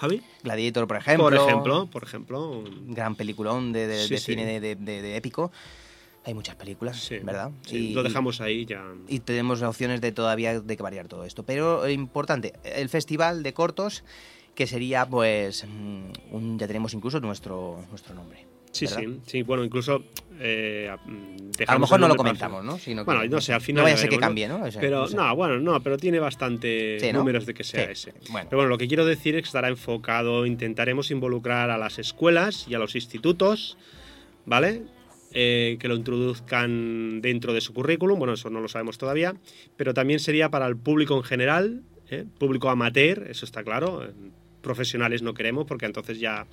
Javi, 0.00 0.22
Gladiator, 0.42 0.86
por 0.88 0.96
ejemplo, 0.96 1.26
por 1.28 1.34
ejemplo, 1.34 1.86
por 1.92 2.02
ejemplo, 2.04 2.50
un 2.60 2.94
gran 2.94 3.16
peliculón 3.16 3.72
de, 3.72 3.86
de- 3.86 4.04
Sí, 4.04 4.14
de 4.14 4.20
sí. 4.20 4.32
cine 4.32 4.60
de, 4.60 5.16
épico. 5.16 5.52
Hay 6.24 6.32
muchas 6.34 6.54
películas, 6.56 6.98
sí, 6.98 7.18
¿verdad? 7.22 7.50
sí, 7.66 7.90
Y- 7.90 7.94
lo 7.94 8.02
dejamos 8.02 8.40
ahí 8.40 8.64
ya. 8.66 8.82
y 9.08 9.20
tenemos 9.20 9.60
opciones 9.62 10.00
de 10.00 10.12
todavía 10.12 10.60
de 10.60 10.76
que 10.76 10.82
variar 10.82 11.08
todo 11.08 11.24
esto. 11.24 11.42
Pero 11.44 11.84
eh, 11.86 11.92
importante, 11.92 12.54
el 12.64 12.88
festival 12.88 13.42
de 13.42 13.52
cortos, 13.52 14.04
que 14.54 14.66
sería 14.66 15.06
pues 15.06 15.64
mm, 15.66 16.34
un, 16.34 16.58
ya 16.58 16.66
tenemos 16.66 16.92
incluso 16.94 17.20
nuestro, 17.20 17.84
nuestro 17.90 18.14
nombre. 18.14 18.46
Sí, 18.72 18.86
¿verdad? 18.86 19.00
sí, 19.02 19.20
sí. 19.26 19.42
Bueno, 19.42 19.64
incluso 19.64 20.04
eh, 20.38 20.88
mm, 21.04 21.10
A 21.10 21.42
lo 21.42 21.50
dejamos 21.58 21.80
mejor 21.80 22.00
no 22.00 22.08
lo 22.08 22.16
comentamos, 22.16 22.64
¿no? 22.64 22.78
Sino 22.78 23.04
Bueno, 23.04 23.24
no 23.24 23.40
sé, 23.40 23.52
al 23.52 23.60
final 23.60 23.80
No 23.80 23.84
vaya 23.84 23.94
a 23.96 23.98
ser 23.98 24.08
que 24.08 24.18
cambie, 24.18 24.48
¿no? 24.48 24.62
O 24.62 24.70
sea, 24.70 24.80
Pero 24.80 25.00
no 25.00 25.06
sé. 25.08 25.16
no, 25.16 25.36
bueno, 25.36 25.58
no, 25.58 25.82
pero 25.82 25.96
tiene 25.98 26.18
bastante 26.20 26.98
Sí, 27.00 27.12
¿no? 27.12 27.18
números 27.18 27.46
de 27.46 27.54
que 27.54 27.64
sea 27.64 27.86
Sí, 27.86 27.92
ese. 27.92 28.14
bueno. 28.30 28.48
Pero 28.48 28.58
bueno, 28.58 28.68
lo 28.70 28.78
que 28.78 28.88
quiero 28.88 29.04
decir 29.04 29.34
es 29.34 29.42
que 29.42 29.46
estará 29.46 29.68
enfocado, 29.68 30.46
intentaremos 30.46 31.10
involucrar 31.10 31.70
a 31.70 31.78
las 31.78 31.98
escuelas 31.98 32.66
y 32.68 32.74
a 32.74 32.78
los 32.78 32.94
institutos, 32.94 33.76
¿vale? 34.46 34.82
Eh, 35.32 35.76
que 35.78 35.86
lo 35.88 35.94
introduzcan 35.94 37.20
dentro 37.20 37.52
de 37.52 37.60
su 37.60 37.72
currículum, 37.72 38.18
bueno, 38.18 38.34
eso 38.34 38.50
no 38.50 38.60
lo 38.60 38.66
sabemos 38.68 38.98
todavía, 38.98 39.34
pero 39.76 39.94
también 39.94 40.18
sería 40.20 40.48
para 40.50 40.66
el 40.66 40.76
público 40.76 41.16
en 41.16 41.22
general, 41.22 41.82
¿eh? 42.10 42.24
público 42.38 42.68
amateur, 42.68 43.26
eso 43.30 43.44
está 43.44 43.62
claro, 43.62 44.04
eh, 44.04 44.10
profesionales 44.60 45.22
no 45.22 45.32
queremos 45.34 45.66
porque 45.66 45.86
entonces 45.86 46.18
ya... 46.18 46.46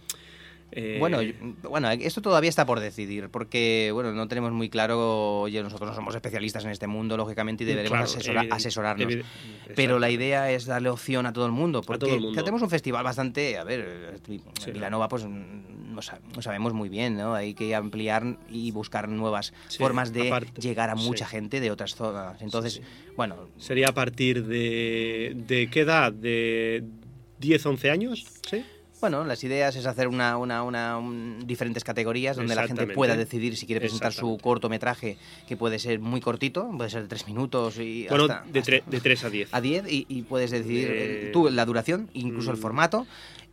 eh, 0.72 0.98
Bueno, 1.00 1.22
yo- 1.22 1.34
bueno, 1.70 1.90
esto 1.92 2.22
todavía 2.22 2.50
está 2.50 2.66
por 2.66 2.80
decidir, 2.80 3.30
porque 3.30 3.90
bueno, 3.94 4.12
no 4.14 4.28
tenemos 4.28 4.52
muy 4.52 4.70
claro, 4.70 5.42
oye, 5.42 5.64
nosotros 5.64 5.90
no 5.90 5.96
somos 5.96 6.14
especialistas 6.14 6.66
en 6.66 6.72
este 6.72 6.88
mundo, 6.88 7.16
lógicamente, 7.18 7.64
y 7.64 7.68
deberemos 7.68 7.98
claro, 7.98 8.06
asesora- 8.06 8.42
evidente- 8.42 8.56
asesorarnos. 8.56 9.04
evidente- 9.04 9.30
Pero 9.76 9.98
la 10.00 10.10
idea 10.10 10.52
es 10.52 10.66
darle 10.66 10.90
opción 10.90 11.26
a 11.26 11.34
todo 11.34 11.46
el 11.46 11.52
mundo, 11.54 11.82
porque 11.82 12.14
el 12.14 12.20
mundo. 12.22 12.40
tenemos 12.44 12.62
un 12.62 12.70
festival 12.70 13.04
bastante, 13.04 13.58
a 13.58 13.64
ver, 13.64 13.86
eh, 14.28 14.40
Sí. 14.60 14.72
Vilanova 14.72 15.08
pues 15.08 15.26
no, 15.26 16.02
sa- 16.02 16.20
no 16.36 16.42
sabemos 16.42 16.74
muy 16.74 16.90
bien, 16.90 17.16
¿no? 17.18 17.34
Hay 17.34 17.54
que 17.54 17.74
ampliar 17.74 18.38
y 18.50 18.70
buscar 18.72 19.08
nuevas 19.10 19.54
Sí, 19.70 19.78
formas 19.80 20.12
de 20.14 20.28
aparte, 20.28 20.62
llegar 20.62 20.90
a 20.90 20.98
sí. 20.98 21.04
mucha 21.08 21.26
gente 21.26 21.60
de 21.60 21.72
otras 21.72 21.96
zonas. 21.96 22.42
Entonces, 22.42 22.82
bueno, 23.16 23.48
Sería 23.58 23.88
a 23.90 23.94
partir 23.94 24.46
de... 24.46 25.34
¿De 25.48 25.70
qué 25.72 25.80
edad? 25.82 26.12
¿De 26.14 26.84
10, 27.40 27.66
11 27.66 27.90
años? 27.90 28.26
¿Sí? 28.48 28.64
Bueno, 29.00 29.24
las 29.26 29.44
ideas 29.44 29.76
es 29.76 29.86
hacer 29.86 30.08
una, 30.08 30.38
una, 30.38 30.64
una- 30.64 30.98
un- 30.98 31.44
diferentes 31.46 31.84
categorías 31.84 32.36
donde 32.36 32.56
la 32.56 32.68
gente 32.68 32.88
pueda 32.88 33.16
decidir 33.16 33.56
si 33.56 33.68
quiere 33.68 33.80
presentar 33.82 34.12
su 34.12 34.38
cortometraje, 34.42 35.18
que 35.48 35.56
puede 35.56 35.78
ser 35.78 36.00
muy 36.00 36.20
cortito, 36.20 36.68
puede 36.76 36.90
ser 36.90 37.04
de 37.04 37.08
tres 37.08 37.28
minutos 37.28 37.78
y 37.78 38.08
Bueno, 38.10 38.24
hasta, 38.24 38.44
de, 38.52 38.64
tre- 38.64 38.80
hasta 38.80 38.92
de 38.92 39.00
3 39.00 39.24
a 39.24 39.30
10. 39.30 39.50
a 39.54 39.62
10 39.62 39.86
y, 39.92 40.06
y 40.10 40.22
puedes 40.24 40.50
decidir 40.50 40.88
De- 40.90 41.30
tú 41.32 41.48
la 41.50 41.66
duración, 41.66 42.10
incluso 42.14 42.50
el 42.50 42.58
Mm. 42.58 42.62
formato. 42.62 43.08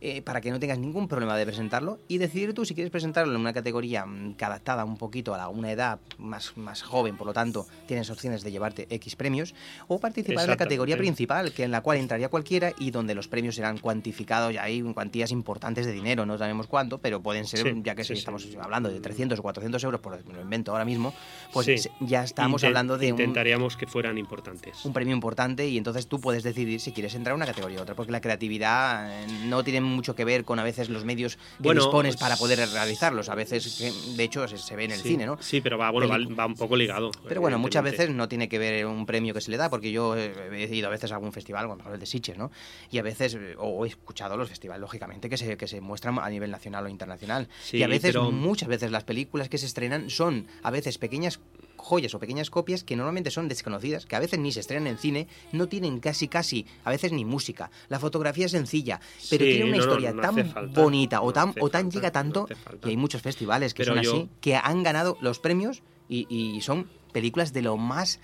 Eh, 0.07 0.21
para 0.21 0.39
que 0.39 0.51
no 0.51 0.59
tengas 0.59 0.77
ningún 0.77 1.07
problema 1.07 1.35
de 1.35 1.47
presentarlo 1.47 1.97
y 2.07 2.19
decidir 2.19 2.53
tú 2.53 2.63
si 2.63 2.75
quieres 2.75 2.91
presentarlo 2.91 3.33
en 3.33 3.41
una 3.41 3.53
categoría 3.53 4.05
mm, 4.05 4.35
que 4.35 4.45
adaptada 4.45 4.85
un 4.85 4.97
poquito 4.97 5.33
a 5.33 5.49
una 5.49 5.71
edad 5.71 5.99
más, 6.19 6.55
más 6.57 6.83
joven, 6.83 7.17
por 7.17 7.25
lo 7.25 7.33
tanto 7.33 7.65
tienes 7.87 8.11
opciones 8.11 8.43
de 8.43 8.51
llevarte 8.51 8.85
X 8.91 9.15
premios, 9.15 9.55
o 9.87 9.99
participar 9.99 10.43
en 10.43 10.51
la 10.51 10.57
categoría 10.57 10.95
principal, 10.95 11.53
que 11.53 11.63
en 11.63 11.71
la 11.71 11.81
cual 11.81 11.97
entraría 11.97 12.29
cualquiera 12.29 12.71
y 12.77 12.91
donde 12.91 13.15
los 13.15 13.27
premios 13.27 13.55
serán 13.55 13.79
cuantificados 13.79 14.53
y 14.53 14.57
hay 14.59 14.83
cuantías 14.93 15.31
importantes 15.31 15.87
de 15.87 15.91
dinero, 15.91 16.23
no 16.27 16.37
sabemos 16.37 16.67
cuánto, 16.67 16.99
pero 16.99 17.19
pueden 17.23 17.47
ser, 17.47 17.63
Sí, 17.63 17.81
ya 17.83 17.95
que 17.95 18.03
sí, 18.03 18.09
si 18.09 18.13
sí. 18.13 18.19
estamos 18.19 18.47
hablando 18.61 18.89
de 18.89 18.99
300 18.99 19.39
o 19.39 19.41
400 19.41 19.83
euros, 19.85 20.01
por 20.01 20.23
lo 20.23 20.41
invento 20.41 20.71
ahora 20.71 20.85
mismo, 20.85 21.15
pues 21.51 21.89
ya 21.99 22.23
estamos 22.23 22.63
hablando 22.63 22.99
de 22.99 23.11
un, 23.11 23.19
Intentaríamos 23.19 23.75
que 23.75 23.87
fueran 23.87 24.19
importantes. 24.19 24.85
un 24.85 24.93
premio 24.93 25.15
importante 25.15 25.67
y 25.67 25.79
entonces 25.79 26.05
tú 26.05 26.21
puedes 26.21 26.43
decidir 26.43 26.79
si 26.79 26.91
quieres 26.91 27.15
entrar 27.15 27.31
a 27.31 27.35
una 27.35 27.47
categoría 27.47 27.79
u 27.79 27.81
otra, 27.81 27.95
porque 27.95 28.11
la 28.11 28.21
creatividad 28.21 29.09
eh, 29.11 29.25
no 29.45 29.63
tiene 29.63 29.94
mucho 29.95 30.15
que 30.15 30.25
ver 30.25 30.45
con 30.45 30.59
a 30.59 30.63
veces 30.63 30.89
los 30.89 31.05
medios 31.05 31.37
que 31.37 31.41
Bueno, 31.59 31.81
dispones 31.81 32.17
para 32.17 32.35
poder 32.37 32.59
realizarlos. 32.69 33.29
A 33.29 33.35
veces, 33.35 33.75
que, 33.77 33.91
de 34.15 34.23
hecho, 34.23 34.47
se, 34.47 34.57
se 34.57 34.75
ve 34.75 34.85
en 34.85 34.91
el 34.91 34.99
Sí, 34.99 35.09
cine, 35.09 35.25
¿no? 35.25 35.37
Sí, 35.41 35.61
pero 35.61 35.77
va, 35.77 35.89
bueno, 35.89 36.09
va, 36.35 36.45
un 36.45 36.55
poco 36.55 36.75
ligado. 36.75 37.11
Pero 37.27 37.41
bueno, 37.41 37.57
muchas 37.57 37.83
veces 37.83 38.09
no 38.09 38.27
tiene 38.27 38.47
que 38.49 38.59
ver 38.59 38.85
un 38.85 39.05
premio 39.05 39.33
que 39.33 39.41
se 39.41 39.49
le 39.51 39.57
da, 39.57 39.69
porque 39.69 39.91
yo 39.91 40.15
eh, 40.15 40.33
he 40.69 40.75
ido 40.75 40.87
a 40.87 40.91
veces 40.91 41.11
a 41.11 41.15
algún 41.15 41.31
festival, 41.33 41.67
como 41.67 41.93
el 41.93 41.99
de 41.99 42.05
Sitges, 42.05 42.37
¿no? 42.37 42.51
Y 42.91 42.97
a 42.97 43.01
veces, 43.01 43.35
eh, 43.35 43.55
o 43.57 43.85
he 43.85 43.87
escuchado 43.89 44.37
los 44.37 44.49
festivales, 44.49 44.81
lógicamente, 44.81 45.29
que 45.29 45.37
se, 45.37 45.57
que 45.57 45.67
se 45.67 45.81
muestran 45.81 46.19
a 46.19 46.29
nivel 46.29 46.51
nacional 46.51 46.85
o 46.85 46.89
internacional. 46.89 47.47
Sí, 47.63 47.77
y 47.77 47.83
a 47.83 47.87
veces, 47.87 48.11
pero- 48.11 48.31
muchas 48.31 48.69
veces, 48.69 48.91
las 48.91 49.03
películas 49.03 49.49
que 49.49 49.57
se 49.57 49.65
estrenan 49.65 50.09
son 50.09 50.47
a 50.63 50.71
veces 50.71 50.97
pequeñas 50.97 51.39
joyas 51.85 52.13
o 52.15 52.19
pequeñas 52.19 52.49
copias 52.49 52.83
que 52.83 52.95
normalmente 52.95 53.29
son 53.29 53.47
desconocidas, 53.47 54.05
que 54.07 54.15
a 54.15 54.19
veces 54.19 54.39
ni 54.39 54.51
se 54.51 54.59
estrenan 54.61 54.87
en 54.87 54.97
cine, 54.97 55.27
no 55.51 55.67
tienen 55.67 55.99
casi 55.99 56.27
casi, 56.27 56.65
a 56.83 56.89
veces 56.89 57.11
ni 57.13 57.23
música. 57.25 57.69
La 57.89 57.99
fotografía 57.99 58.47
es 58.47 58.51
sencilla, 58.51 58.99
pero 59.29 59.45
Sí, 59.45 59.51
tiene 59.51 59.65
una 59.65 59.77
no, 59.77 59.83
historia 59.83 60.11
no 60.11 60.21
tan 60.21 60.49
falta, 60.49 60.81
bonita 60.81 61.21
o 61.21 61.31
tan, 61.31 61.53
o 61.59 61.69
tan 61.69 61.83
falta, 61.83 61.95
llega 61.95 62.11
tanto, 62.11 62.47
y 62.83 62.89
hay 62.89 62.97
muchos 62.97 63.21
festivales 63.21 63.73
que 63.75 63.83
Pero 63.83 63.95
son 63.95 64.03
yo- 64.03 64.11
así, 64.15 64.29
que 64.41 64.55
han 64.55 64.81
ganado 64.83 65.17
los 65.21 65.37
premios 65.39 65.83
y, 66.09 66.25
y 66.29 66.61
son 66.61 66.87
películas 67.13 67.53
de 67.53 67.61
lo 67.61 67.77
más 67.77 68.19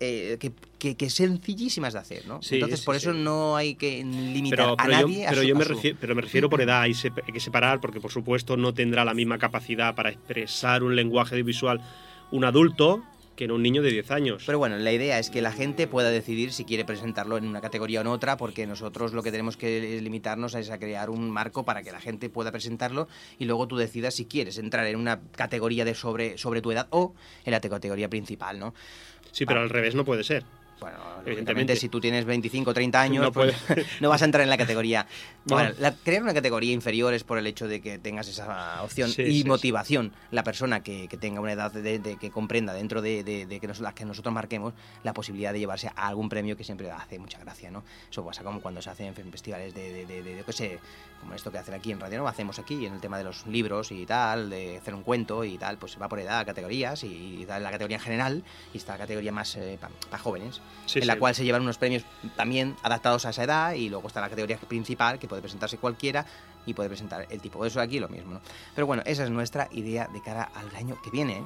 eh, 0.00 0.36
que, 0.40 0.52
que- 0.80 0.96
que 0.96 1.08
sencillísimas 1.08 1.92
de 1.92 2.00
hacer, 2.00 2.26
¿no? 2.26 2.42
Sí, 2.42 2.56
Entonces 2.56 2.80
sí, 2.80 2.84
por 2.86 2.96
sí. 2.96 3.02
eso 3.06 3.12
no 3.14 3.54
hay 3.56 3.76
que 3.76 4.02
limitar 4.04 4.58
pero, 4.58 4.72
a 4.72 4.76
pero 4.76 4.90
nadie 4.90 5.22
yo, 5.22 5.26
a 5.26 5.30
pero 5.30 5.40
su- 5.42 5.46
yo 5.48 5.54
a 5.54 5.58
me 5.58 5.64
refiero, 5.64 5.98
pero 6.00 6.14
me 6.16 6.22
refiero 6.22 6.50
por 6.50 6.60
edad, 6.60 6.80
hay, 6.82 6.94
se- 6.94 7.12
hay 7.24 7.32
que 7.32 7.38
separar 7.40 7.80
porque 7.80 8.00
por 8.00 8.10
supuesto 8.10 8.56
no 8.56 8.74
tendrá 8.74 9.04
la 9.04 9.14
misma 9.14 9.38
capacidad 9.38 9.94
para 9.94 10.10
expresar 10.10 10.82
un 10.82 10.96
lenguaje 10.96 11.40
visual 11.44 11.80
un 12.30 12.44
adulto 12.44 13.02
que 13.36 13.48
no 13.48 13.54
un 13.56 13.62
niño 13.62 13.82
de 13.82 13.90
10 13.90 14.10
años. 14.10 14.42
Pero 14.46 14.58
bueno, 14.58 14.76
la 14.76 14.92
idea 14.92 15.18
es 15.18 15.30
que 15.30 15.42
la 15.42 15.52
gente 15.52 15.86
pueda 15.86 16.10
decidir 16.10 16.52
si 16.52 16.64
quiere 16.64 16.84
presentarlo 16.84 17.36
en 17.36 17.46
una 17.46 17.60
categoría 17.60 18.00
o 18.00 18.02
en 18.02 18.08
otra, 18.08 18.36
porque 18.36 18.66
nosotros 18.66 19.12
lo 19.12 19.22
que 19.22 19.32
tenemos 19.32 19.56
que 19.56 20.00
limitarnos 20.00 20.54
es 20.54 20.70
a 20.70 20.78
crear 20.78 21.10
un 21.10 21.30
marco 21.30 21.64
para 21.64 21.82
que 21.82 21.92
la 21.92 22.00
gente 22.00 22.28
pueda 22.28 22.52
presentarlo 22.52 23.08
y 23.38 23.44
luego 23.44 23.66
tú 23.66 23.76
decidas 23.76 24.14
si 24.14 24.26
quieres 24.26 24.58
entrar 24.58 24.86
en 24.86 24.96
una 24.96 25.20
categoría 25.36 25.84
de 25.84 25.94
sobre, 25.94 26.38
sobre 26.38 26.62
tu 26.62 26.70
edad 26.70 26.86
o 26.90 27.14
en 27.44 27.52
la 27.52 27.60
categoría 27.60 28.08
principal, 28.08 28.58
¿no? 28.58 28.74
sí, 29.32 29.46
pero 29.46 29.60
al 29.60 29.70
revés 29.70 29.94
no 29.94 30.04
puede 30.04 30.22
ser. 30.22 30.44
Bueno, 30.80 30.96
Evidentemente. 30.98 31.30
evidentemente, 31.30 31.76
si 31.76 31.88
tú 31.88 32.00
tienes 32.00 32.24
25 32.24 32.70
o 32.70 32.74
30 32.74 33.00
años, 33.00 33.22
No 33.24 33.32
pues, 33.32 33.54
no 34.00 34.08
vas 34.10 34.20
a 34.22 34.24
entrar 34.26 34.42
en 34.42 34.50
la 34.50 34.56
categoría. 34.58 35.06
No. 35.46 35.56
Bueno, 35.56 35.74
la- 35.78 35.92
crear 35.94 36.22
una 36.22 36.32
categoría 36.32 36.72
inferior 36.72 37.12
es 37.12 37.22
por 37.22 37.36
el 37.36 37.46
hecho 37.46 37.68
de 37.68 37.82
que 37.82 37.98
tengas 37.98 38.28
esa 38.28 38.82
opción 38.82 39.10
Sí, 39.10 39.20
y 39.20 39.42
sí, 39.42 39.44
motivación. 39.48 40.10
La 40.30 40.42
persona 40.42 40.82
que, 40.82 41.06
que 41.06 41.18
tenga 41.18 41.42
una 41.42 41.52
edad 41.52 41.70
de, 41.70 41.98
de- 41.98 42.16
que 42.16 42.30
comprenda 42.30 42.72
dentro 42.72 43.02
de, 43.02 43.22
de- 43.24 43.44
de 43.44 43.60
que 43.60 43.66
nos, 43.66 43.80
las 43.80 43.92
que 43.92 44.06
nosotros 44.06 44.32
marquemos 44.32 44.72
la 45.02 45.12
posibilidad 45.12 45.52
de 45.52 45.58
llevarse 45.58 45.88
a 45.88 46.08
algún 46.08 46.30
premio 46.30 46.56
que 46.56 46.64
siempre 46.64 46.90
hace 46.90 47.18
mucha 47.18 47.38
gracia, 47.40 47.70
¿no? 47.70 47.84
Eso 48.10 48.24
pasa 48.24 48.42
como 48.42 48.62
cuando 48.62 48.80
se 48.80 48.88
hacen 48.88 49.08
en 49.14 49.14
festivales 49.30 49.74
de, 49.74 50.06
de, 50.06 50.42
qué 50.46 50.52
sé, 50.54 50.78
como 51.20 51.34
esto 51.34 51.52
que 51.52 51.58
hacen 51.58 51.74
aquí 51.74 51.92
en 51.92 52.00
Radio 52.00 52.16
Nova, 52.18 52.30
hacemos 52.30 52.58
aquí 52.58 52.86
en 52.86 52.94
el 52.94 53.00
tema 53.02 53.18
de 53.18 53.24
los 53.24 53.46
libros 53.46 53.92
y 53.92 54.06
tal, 54.06 54.48
de 54.48 54.78
hacer 54.78 54.94
un 54.94 55.02
cuento 55.02 55.44
y 55.44 55.58
tal, 55.58 55.76
pues 55.76 55.98
va 56.00 56.08
por 56.08 56.20
edad, 56.20 56.46
categorías 56.46 57.04
y, 57.04 57.42
y 57.42 57.44
tal, 57.44 57.62
la 57.62 57.70
categoría 57.70 57.98
en 57.98 58.02
general 58.02 58.42
y 58.72 58.78
está 58.78 58.92
la 58.92 58.98
categoría 59.00 59.30
más 59.32 59.58
para 60.10 60.22
jóvenes 60.22 60.62
Sí, 60.86 60.98
en 60.98 61.06
la 61.06 61.14
sí. 61.14 61.18
cual 61.18 61.34
se 61.34 61.44
llevan 61.44 61.62
unos 61.62 61.78
premios 61.78 62.04
también 62.36 62.76
adaptados 62.82 63.24
a 63.24 63.30
esa 63.30 63.44
edad 63.44 63.72
y 63.72 63.88
luego 63.88 64.06
está 64.08 64.20
la 64.20 64.28
categoría 64.28 64.58
principal 64.58 65.18
que 65.18 65.26
puede 65.26 65.40
presentarse 65.40 65.78
cualquiera 65.78 66.26
y 66.66 66.74
puede 66.74 66.88
presentar 66.90 67.26
el 67.30 67.40
tipo. 67.40 67.64
Eso 67.64 67.80
aquí 67.80 67.98
lo 68.00 68.08
mismo, 68.08 68.34
¿no? 68.34 68.40
Pero 68.74 68.86
bueno, 68.86 69.02
esa 69.06 69.24
es 69.24 69.30
nuestra 69.30 69.68
idea 69.72 70.08
de 70.12 70.20
cara 70.20 70.50
al 70.54 70.74
año 70.76 70.96
que 71.02 71.10
viene. 71.10 71.38
¿eh? 71.38 71.44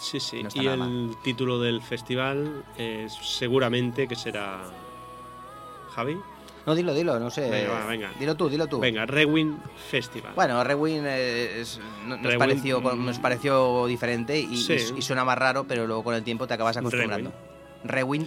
Sí, 0.00 0.18
sí. 0.20 0.42
No 0.42 0.48
y 0.54 0.66
el 0.66 1.12
título 1.22 1.60
del 1.60 1.80
festival 1.82 2.64
es 2.76 3.12
seguramente 3.14 4.08
que 4.08 4.16
será 4.16 4.62
Javi. 5.94 6.16
No, 6.66 6.74
dilo, 6.74 6.92
dilo, 6.92 7.18
no 7.18 7.30
sé. 7.30 7.48
Venga, 7.48 7.86
venga. 7.86 8.10
Dilo 8.18 8.34
tú, 8.36 8.48
dilo 8.50 8.66
tú. 8.66 8.78
Venga, 8.80 9.06
Rewind 9.06 9.58
Festival. 9.90 10.32
Bueno, 10.34 10.62
Rewind 10.62 11.06
eh, 11.06 11.60
es- 11.62 11.80
no- 12.04 12.16
nos, 12.16 12.22
Rewind, 12.22 12.38
pareció, 12.38 12.80
mm, 12.80 13.04
nos 13.06 13.18
pareció 13.18 13.86
diferente 13.86 14.38
y, 14.38 14.56
Sí. 14.58 14.74
y- 14.94 14.98
y 14.98 15.02
suena 15.02 15.24
más 15.24 15.38
raro, 15.38 15.64
pero 15.64 15.86
luego 15.86 16.04
con 16.04 16.14
el 16.14 16.22
tiempo 16.22 16.46
te 16.46 16.54
acabas 16.54 16.76
acostumbrando. 16.76 17.30
Rewind, 17.30 17.59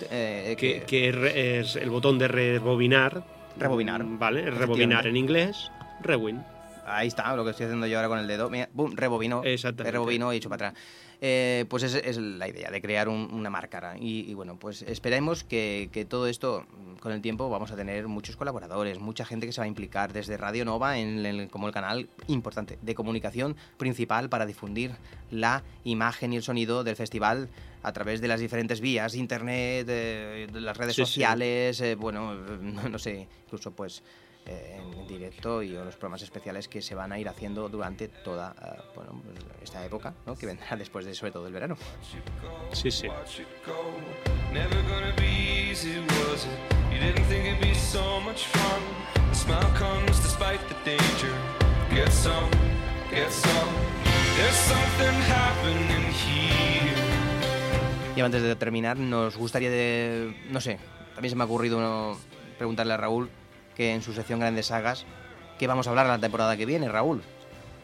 eh, 0.10 0.56
que, 0.58 0.80
que- 0.80 0.86
que 0.86 1.12
re- 1.12 1.60
es 1.60 1.76
el 1.76 1.90
botón 1.90 2.18
de 2.20 2.28
rebobinar. 2.28 3.24
Rebobinar. 3.58 4.02
Vale, 4.04 4.50
rebobinar 4.50 5.06
en 5.08 5.16
inglés. 5.18 5.72
Rewind. 6.02 6.42
Ahí 6.86 7.08
está, 7.08 7.36
lo 7.36 7.44
que 7.44 7.52
estoy 7.52 7.66
haciendo 7.66 7.88
yo 7.88 7.98
ahora 7.98 8.10
con 8.10 8.20
el 8.20 8.28
dedo. 8.28 8.50
Mira, 8.50 8.70
boom, 8.74 8.96
rebobino. 8.96 9.42
Rebobino 9.44 10.34
y 10.34 10.38
echo 10.38 10.50
para 10.50 10.70
atrás. 10.70 10.84
Eh, 11.26 11.64
pues 11.70 11.84
es, 11.84 11.96
es 11.96 12.18
la 12.18 12.50
idea 12.50 12.70
de 12.70 12.82
crear 12.82 13.08
un- 13.08 13.30
una 13.34 13.50
marca. 13.50 13.96
Y, 13.98 14.30
y 14.30 14.34
bueno, 14.34 14.58
pues 14.60 14.82
esperemos 14.82 15.46
que, 15.46 15.90
que 15.94 16.04
todo 16.04 16.28
esto, 16.28 16.66
con 17.00 17.14
el 17.14 17.22
tiempo, 17.22 17.50
vamos 17.50 17.72
a 17.72 17.78
tener 17.78 18.08
muchos 18.10 18.36
colaboradores, 18.36 19.00
mucha 19.00 19.24
gente 19.24 19.46
que 19.48 19.54
se 19.54 19.62
va 19.62 19.66
a 19.66 19.68
implicar 19.70 20.12
desde 20.12 20.36
Radio 20.36 20.66
Nova 20.66 20.98
en 20.98 21.26
el- 21.26 21.50
como 21.50 21.68
el 21.68 21.74
canal 21.74 22.10
importante 22.28 22.78
de 22.82 22.94
comunicación 22.96 23.56
principal 23.78 24.28
para 24.28 24.46
difundir 24.46 24.92
la 25.32 25.64
imagen 25.86 26.34
y 26.34 26.36
el 26.36 26.44
sonido 26.44 26.84
del 26.84 26.98
festival 26.98 27.48
a 27.84 27.94
través 27.94 28.20
de 28.20 28.28
las 28.28 28.42
diferentes 28.42 28.82
vías, 28.82 29.16
internet, 29.16 29.88
eh, 29.90 30.48
de 30.52 30.62
las 30.62 30.76
redes 30.76 30.96
Sí, 30.96 31.02
sí. 31.06 31.08
sociales, 31.14 31.80
eh, 31.80 31.96
bueno, 31.96 32.34
no, 32.62 32.90
no 32.90 33.00
sé, 33.00 33.28
incluso 33.46 33.72
pues 33.72 34.04
eh, 34.46 34.78
en 34.80 35.08
directo 35.08 35.62
y 35.64 35.70
los 35.70 35.96
programas 35.96 36.22
especiales 36.22 36.68
que 36.68 36.82
se 36.82 36.96
van 36.96 37.12
a 37.12 37.20
ir 37.20 37.30
haciendo 37.30 37.70
durante 37.70 38.08
toda 38.08 38.56
eh, 38.62 38.82
bueno, 38.96 39.22
pues, 39.24 39.38
esta 39.62 39.86
época, 39.86 40.14
¿no? 40.26 40.36
que 40.36 40.46
vendrá 40.46 40.76
después 40.78 41.06
de 41.06 41.14
sobre 41.16 41.32
todo 41.32 41.48
el 41.48 41.54
verano. 41.54 41.76
Sí, 42.72 42.92
sí. 42.92 43.08
Y 58.16 58.22
antes 58.22 58.44
de 58.44 58.56
terminar, 58.56 58.98
nos 58.98 59.36
gustaría 59.38 59.70
de, 59.72 60.36
no 60.50 60.62
sé, 60.62 60.78
también 61.16 61.32
se 61.32 61.36
me 61.36 61.44
ha 61.44 61.46
ocurrido 61.46 61.78
uno- 61.78 62.18
preguntarle 62.58 62.94
a 62.94 62.98
Raúl 62.98 63.30
que 63.76 63.94
en 63.94 64.02
su 64.02 64.14
sección 64.14 64.40
Grandes 64.40 64.68
Sagas, 64.68 65.06
¿qué 65.60 65.68
vamos 65.68 65.88
a 65.88 65.90
hablar 65.92 66.08
la 66.08 66.20
temporada 66.20 66.56
que 66.58 66.66
viene, 66.66 66.90
Raúl? 66.90 67.22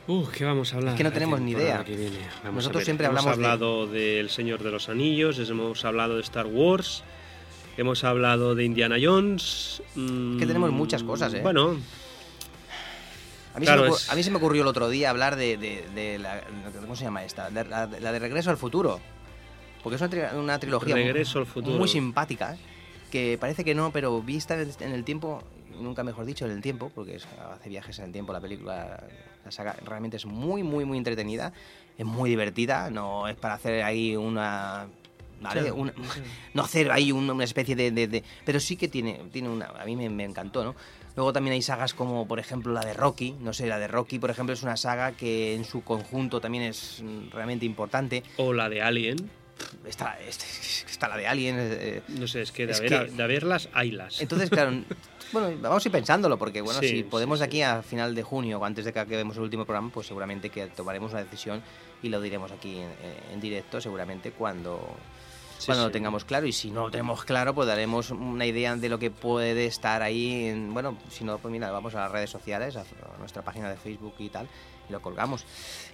Uh, 0.07 0.25
¿qué 0.29 0.43
vamos 0.45 0.73
a 0.73 0.77
hablar? 0.77 0.93
Es 0.93 0.97
que 0.97 1.03
no 1.03 1.11
tenemos 1.11 1.39
ni 1.39 1.51
idea. 1.51 1.83
que 1.83 2.09
Nosotros 2.51 2.83
siempre 2.83 3.05
hemos 3.07 3.19
hablamos 3.19 3.37
de- 3.39 3.45
hablado 3.45 3.87
del 3.87 4.29
Señor 4.29 4.63
de 4.63 4.71
los 4.71 4.89
Anillos, 4.89 5.37
hemos 5.49 5.85
hablado 5.85 6.15
de 6.15 6.21
Star 6.21 6.47
Wars, 6.47 7.03
hemos 7.77 8.03
hablado 8.03 8.55
de 8.55 8.63
Indiana 8.65 8.95
Jones. 9.01 9.83
mm, 9.95 10.39
que 10.39 10.47
tenemos 10.47 10.71
muchas 10.71 11.03
cosas, 11.03 11.33
¿eh? 11.33 11.41
Bueno, 11.41 11.77
A 13.55 13.59
mí, 13.59 13.65
Claro, 13.65 13.81
se, 13.83 13.89
me, 13.89 13.95
es- 13.95 14.07
ocur- 14.07 14.11
a 14.13 14.15
mí 14.15 14.23
se 14.23 14.31
me 14.31 14.37
ocurrió 14.37 14.61
el 14.61 14.67
otro 14.67 14.89
día 14.89 15.09
hablar 15.09 15.35
de, 15.35 15.57
de- 15.57 15.83
de 15.95 16.19
la, 16.19 16.41
¿cómo 16.81 16.95
se 16.95 17.03
llama 17.03 17.25
esta? 17.25 17.49
De 17.49 17.65
la, 17.65 17.87
la 17.87 18.11
de 18.11 18.19
Regreso 18.19 18.51
al 18.51 18.57
Futuro. 18.57 18.99
Porque 19.83 19.95
es 19.95 20.01
una, 20.01 20.11
tri- 20.11 20.33
una 20.37 20.59
trilogía 20.59 20.95
al 20.95 21.45
Futuro. 21.47 21.77
muy 21.77 21.87
simpática, 21.87 22.57
que 23.11 23.37
parece 23.39 23.63
que 23.65 23.73
no, 23.73 23.91
pero 23.91 24.21
vista 24.21 24.55
en 24.61 24.91
el 24.91 25.03
tiempo, 25.03 25.41
nunca 25.79 26.03
mejor 26.03 26.25
dicho, 26.25 26.45
en 26.45 26.51
el 26.51 26.61
tiempo, 26.61 26.91
porque 26.93 27.15
es- 27.15 27.27
hace 27.53 27.69
viajes 27.69 27.97
en 27.99 28.05
el 28.05 28.11
tiempo 28.11 28.33
la 28.33 28.39
película, 28.41 29.03
la 29.45 29.51
saga 29.51 29.75
realmente 29.85 30.17
es 30.17 30.25
muy, 30.25 30.63
muy, 30.63 30.85
muy 30.85 30.97
entretenida, 30.97 31.53
es 31.97 32.05
muy 32.05 32.29
divertida, 32.29 32.89
no 32.89 33.27
es 33.27 33.35
para 33.35 33.55
hacer 33.55 33.83
ahí 33.83 34.15
una... 34.15 34.87
¿vale? 35.41 35.63
Sí, 35.63 35.69
Una- 35.71 35.93
sí. 35.93 35.99
no 36.53 36.63
hacer 36.63 36.91
ahí 36.91 37.11
un- 37.11 37.29
una 37.29 37.43
especie 37.45 37.75
de, 37.75 37.91
de- 37.91 38.07
de- 38.07 38.23
Pero 38.45 38.59
sí 38.59 38.75
que 38.75 38.87
tiene, 38.87 39.21
tiene 39.31 39.49
una... 39.49 39.67
A 39.67 39.85
mí 39.85 39.95
me, 39.95 40.09
me 40.09 40.25
encantó, 40.25 40.63
¿no? 40.63 40.75
Luego 41.15 41.33
también 41.33 41.53
hay 41.53 41.61
sagas 41.61 41.93
como, 41.93 42.27
por 42.27 42.39
ejemplo, 42.39 42.71
la 42.71 42.81
de 42.81 42.93
Rocky. 42.93 43.35
No 43.41 43.51
sé, 43.51 43.67
la 43.67 43.79
de 43.79 43.87
Rocky, 43.87 44.19
por 44.19 44.29
ejemplo, 44.29 44.53
es 44.53 44.63
una 44.63 44.77
saga 44.77 45.13
que 45.13 45.53
en 45.55 45.65
su 45.65 45.81
conjunto 45.83 46.39
también 46.39 46.63
es 46.65 47.03
realmente 47.31 47.65
importante. 47.65 48.23
o 48.37 48.53
la 48.53 48.69
de 48.69 48.81
Alien. 48.81 49.29
Está, 49.85 50.17
es- 50.21 50.85
está 50.89 51.07
la 51.09 51.17
de 51.17 51.27
Alien. 51.27 51.55
eh, 51.59 52.01
No 52.09 52.27
sé, 52.27 52.41
es 52.41 52.51
que 52.53 52.65
de, 52.65 52.71
Es 52.73 52.79
haber, 52.79 53.07
que- 53.07 53.11
de 53.11 53.23
haberlas, 53.23 53.67
haylas. 53.73 54.21
Entonces, 54.21 54.49
claro, 54.49 54.71
bueno, 55.31 55.49
vamos 55.61 55.85
a 55.85 55.87
ir 55.87 55.91
pensándolo, 55.91 56.37
porque 56.37 56.61
bueno, 56.61 56.79
Sí, 56.79 56.87
si 56.89 57.03
podemos 57.03 57.39
sí. 57.39 57.45
aquí 57.45 57.61
a 57.61 57.81
final 57.81 58.15
de 58.15 58.23
junio 58.23 58.59
o 58.59 58.65
antes 58.65 58.85
de 58.85 58.93
que 58.93 58.99
acabemos 58.99 59.37
el 59.37 59.43
último 59.43 59.65
programa, 59.65 59.89
pues 59.93 60.07
seguramente 60.07 60.49
que 60.49 60.67
tomaremos 60.67 61.11
una 61.11 61.23
decisión 61.23 61.61
y 62.01 62.09
lo 62.09 62.21
diremos 62.21 62.51
aquí 62.51 62.77
en, 62.77 62.89
en 63.33 63.39
directo, 63.41 63.79
seguramente 63.81 64.31
cuando 64.31 64.79
cuando 65.65 65.83
lo 65.85 65.89
sí. 65.89 65.93
tengamos 65.93 66.25
claro. 66.25 66.45
Y 66.47 66.51
si 66.51 66.71
no 66.71 66.81
lo 66.85 66.91
tenemos 66.91 67.23
claro, 67.25 67.53
pues 67.53 67.67
daremos 67.67 68.11
una 68.11 68.45
idea 68.45 68.75
de 68.75 68.89
lo 68.89 68.99
que 68.99 69.11
puede 69.11 69.65
estar 69.65 70.01
ahí. 70.01 70.45
En, 70.45 70.73
bueno, 70.73 70.97
si 71.09 71.23
no, 71.23 71.37
pues 71.37 71.51
mira, 71.51 71.71
vamos 71.71 71.95
a 71.95 71.99
las 71.99 72.11
redes 72.11 72.29
sociales, 72.29 72.75
a 72.77 72.83
nuestra 73.19 73.41
página 73.41 73.69
de 73.69 73.77
Facebook 73.77 74.13
y 74.19 74.29
tal, 74.29 74.47
y 74.87 74.91
lo 74.91 75.01
colgamos. 75.01 75.45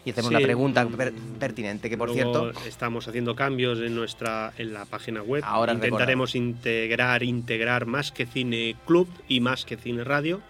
Y 0.06 0.12
hacemos 0.12 0.30
Sí, 0.30 0.34
la 0.36 0.42
pregunta 0.42 0.86
per- 0.88 1.14
pertinente, 1.40 1.90
que 1.90 1.98
por 1.98 2.10
Luego 2.10 2.44
cierto, 2.52 2.68
estamos 2.68 3.08
haciendo 3.08 3.36
cambios 3.36 3.80
en 3.80 3.96
nuestra 3.96 4.54
en 4.58 4.74
la 4.74 4.86
página 4.86 5.22
web. 5.22 5.44
Ahora 5.46 5.74
Intentaremos 5.74 6.36
integrar 6.36 7.24
integrar 7.24 7.86
más 7.86 8.12
que 8.12 8.26
cine 8.26 8.76
club 8.86 9.08
y 9.28 9.40
más 9.40 9.66
que 9.66 9.78
cine 9.78 10.04
radio. 10.04 10.42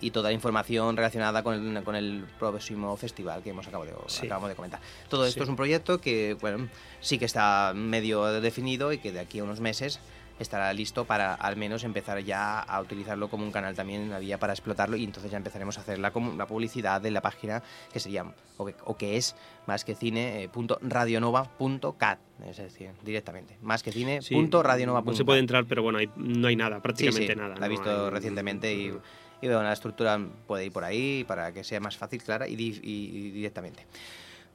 Y 0.00 0.10
toda 0.10 0.28
la 0.30 0.34
información 0.34 0.96
relacionada 0.96 1.42
con 1.42 1.76
el, 1.76 1.82
con 1.84 1.94
el 1.96 2.24
próximo 2.38 2.96
festival 2.96 3.42
que 3.42 3.50
hemos 3.50 3.66
acabado 3.66 3.90
de, 3.90 3.96
Sí. 4.08 4.26
acabamos 4.26 4.48
de 4.50 4.54
comentar. 4.56 4.80
Todo 5.08 5.24
esto 5.26 5.40
Sí. 5.40 5.44
es 5.44 5.48
un 5.48 5.56
proyecto 5.56 6.00
que 6.00 6.36
bueno, 6.40 6.68
sí 7.00 7.18
que 7.18 7.24
está 7.24 7.72
medio 7.74 8.24
definido 8.40 8.92
y 8.92 8.98
que 8.98 9.12
de 9.12 9.20
aquí 9.20 9.38
a 9.38 9.44
unos 9.44 9.60
meses 9.60 10.00
estará 10.40 10.72
listo 10.72 11.04
para 11.04 11.32
al 11.32 11.56
menos 11.56 11.84
empezar 11.84 12.18
ya 12.24 12.58
a 12.58 12.80
utilizarlo 12.80 13.28
como 13.30 13.44
un 13.44 13.52
canal 13.52 13.76
también, 13.76 14.02
una 14.02 14.18
vía 14.18 14.36
para 14.36 14.52
explotarlo 14.52 14.96
y 14.96 15.04
entonces 15.04 15.30
ya 15.30 15.36
empezaremos 15.38 15.78
a 15.78 15.82
hacer 15.82 16.00
la, 16.00 16.12
la 16.36 16.46
publicidad 16.48 17.00
de 17.00 17.12
la 17.12 17.22
página 17.22 17.62
que 17.92 18.00
sería 18.00 18.26
o 18.56 18.66
que, 18.66 18.74
o 18.84 18.96
que 18.96 19.16
es 19.16 19.36
más 19.68 19.84
que 19.84 19.94
cine 19.94 20.42
eh, 20.42 20.48
punto 20.48 20.76
radionova.cat, 20.82 22.18
es 22.48 22.56
decir, 22.56 22.90
directamente, 23.04 23.56
más 23.62 23.82
que 23.84 23.92
cine 23.92 24.22
Sí, 24.22 24.34
punto 24.34 24.62
radionova.cat. 24.62 25.06
No 25.06 25.14
se 25.16 25.24
puede 25.24 25.38
entrar, 25.40 25.66
pero 25.66 25.82
bueno, 25.84 25.98
hay- 25.98 26.10
no 26.16 26.48
hay 26.48 26.56
nada, 26.56 26.76
Sí, 26.76 26.82
prácticamente 26.82 27.32
sí, 27.32 27.38
nada. 27.38 27.54
La 27.56 27.66
he 27.66 27.68
no 27.68 27.68
visto 27.68 28.04
hay- 28.06 28.10
recientemente 28.10 28.74
y, 28.74 28.92
y 29.40 29.46
bueno, 29.46 29.62
la 29.62 29.72
estructura 29.72 30.18
puede 30.46 30.66
ir 30.66 30.72
por 30.72 30.84
ahí 30.84 31.24
para 31.24 31.52
que 31.52 31.64
sea 31.64 31.80
más 31.80 31.96
fácil, 31.96 32.22
clara 32.22 32.48
y, 32.48 32.54
y 32.54 33.30
directamente. 33.30 33.86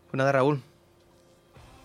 Pues 0.09 0.17
nada, 0.17 0.31
Raúl, 0.31 0.61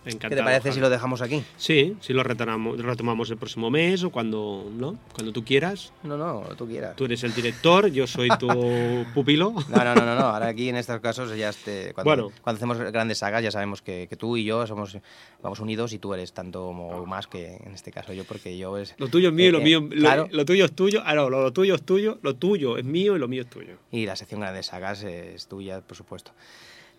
¿qué 0.05 0.11
Encantado, 0.11 0.41
te 0.41 0.45
parece 0.45 0.63
Javi. 0.69 0.75
si 0.75 0.81
lo 0.81 0.91
dejamos 0.91 1.23
aquí? 1.23 1.43
Sí, 1.57 1.97
si 2.01 2.13
lo 2.13 2.23
retomamos, 2.23 2.79
retomamos 2.81 3.31
el 3.31 3.37
próximo 3.39 3.71
mes 3.71 4.05
o 4.05 4.11
cuando, 4.11 4.71
¿no? 4.77 4.97
cuando 5.15 5.33
tú 5.33 5.45
quieras. 5.45 5.93
No, 6.03 6.17
no, 6.17 6.45
lo 6.49 6.55
tú 6.57 6.67
quieras. 6.67 6.95
Tú 6.97 7.07
eres 7.07 7.25
el 7.25 7.35
director, 7.35 7.89
yo 7.89 8.07
soy 8.07 8.29
tu 8.39 8.47
pupilo. 9.15 9.53
No, 9.69 9.85
no, 9.85 9.95
no, 9.95 10.05
no, 10.05 10.15
no, 10.15 10.27
ahora 10.27 10.49
aquí 10.49 10.69
en 10.69 10.77
estos 10.77 11.01
casos 11.01 11.37
ya 11.37 11.49
este, 11.49 11.93
cuando, 11.95 12.11
Bueno. 12.25 12.31
cuando 12.43 12.59
hacemos 12.59 12.79
grandes 12.93 13.19
sagas 13.19 13.43
ya 13.43 13.51
sabemos 13.51 13.83
que, 13.83 14.07
que 14.09 14.17
tú 14.17 14.37
y 14.37 14.45
yo 14.45 14.67
somos 14.67 14.99
vamos 15.43 15.61
unidos 15.61 15.93
y 15.93 15.99
tú 15.99 16.15
eres 16.15 16.33
tanto 16.33 16.67
o 16.67 17.07
más 17.07 17.27
que 17.27 17.57
en 17.57 17.75
este 17.75 17.91
caso 17.93 18.13
yo 18.13 18.25
porque 18.25 18.57
yo 18.57 18.79
es 18.79 18.95
Lo 18.99 19.09
tuyo 19.09 19.29
es 19.29 19.35
mío 19.35 19.49
y 19.49 19.53
lo 19.53 19.59
Eh, 19.59 19.63
eh, 19.63 19.65
mío, 19.65 19.81
lo- 19.81 19.89
claro. 20.01 20.29
lo, 20.31 20.45
tuyo 20.45 20.65
es 20.65 20.73
tuyo. 20.73 21.03
Ah, 21.05 21.15
no, 21.15 21.29
lo, 21.31 21.43
lo 21.43 21.53
tuyo 21.53 21.75
es 21.75 21.83
tuyo, 21.83 22.19
lo 22.23 22.35
tuyo 22.37 22.77
es 22.79 22.85
mío 22.85 23.17
y 23.17 23.19
lo 23.19 23.29
mío 23.29 23.43
es 23.43 23.49
tuyo. 23.51 23.77
y 23.91 24.07
la 24.07 24.17
sección 24.17 24.41
grandes 24.41 24.67
sagas 24.67 25.03
es 25.03 25.47
tuya, 25.47 25.81
por 25.81 25.97
supuesto. 25.97 26.33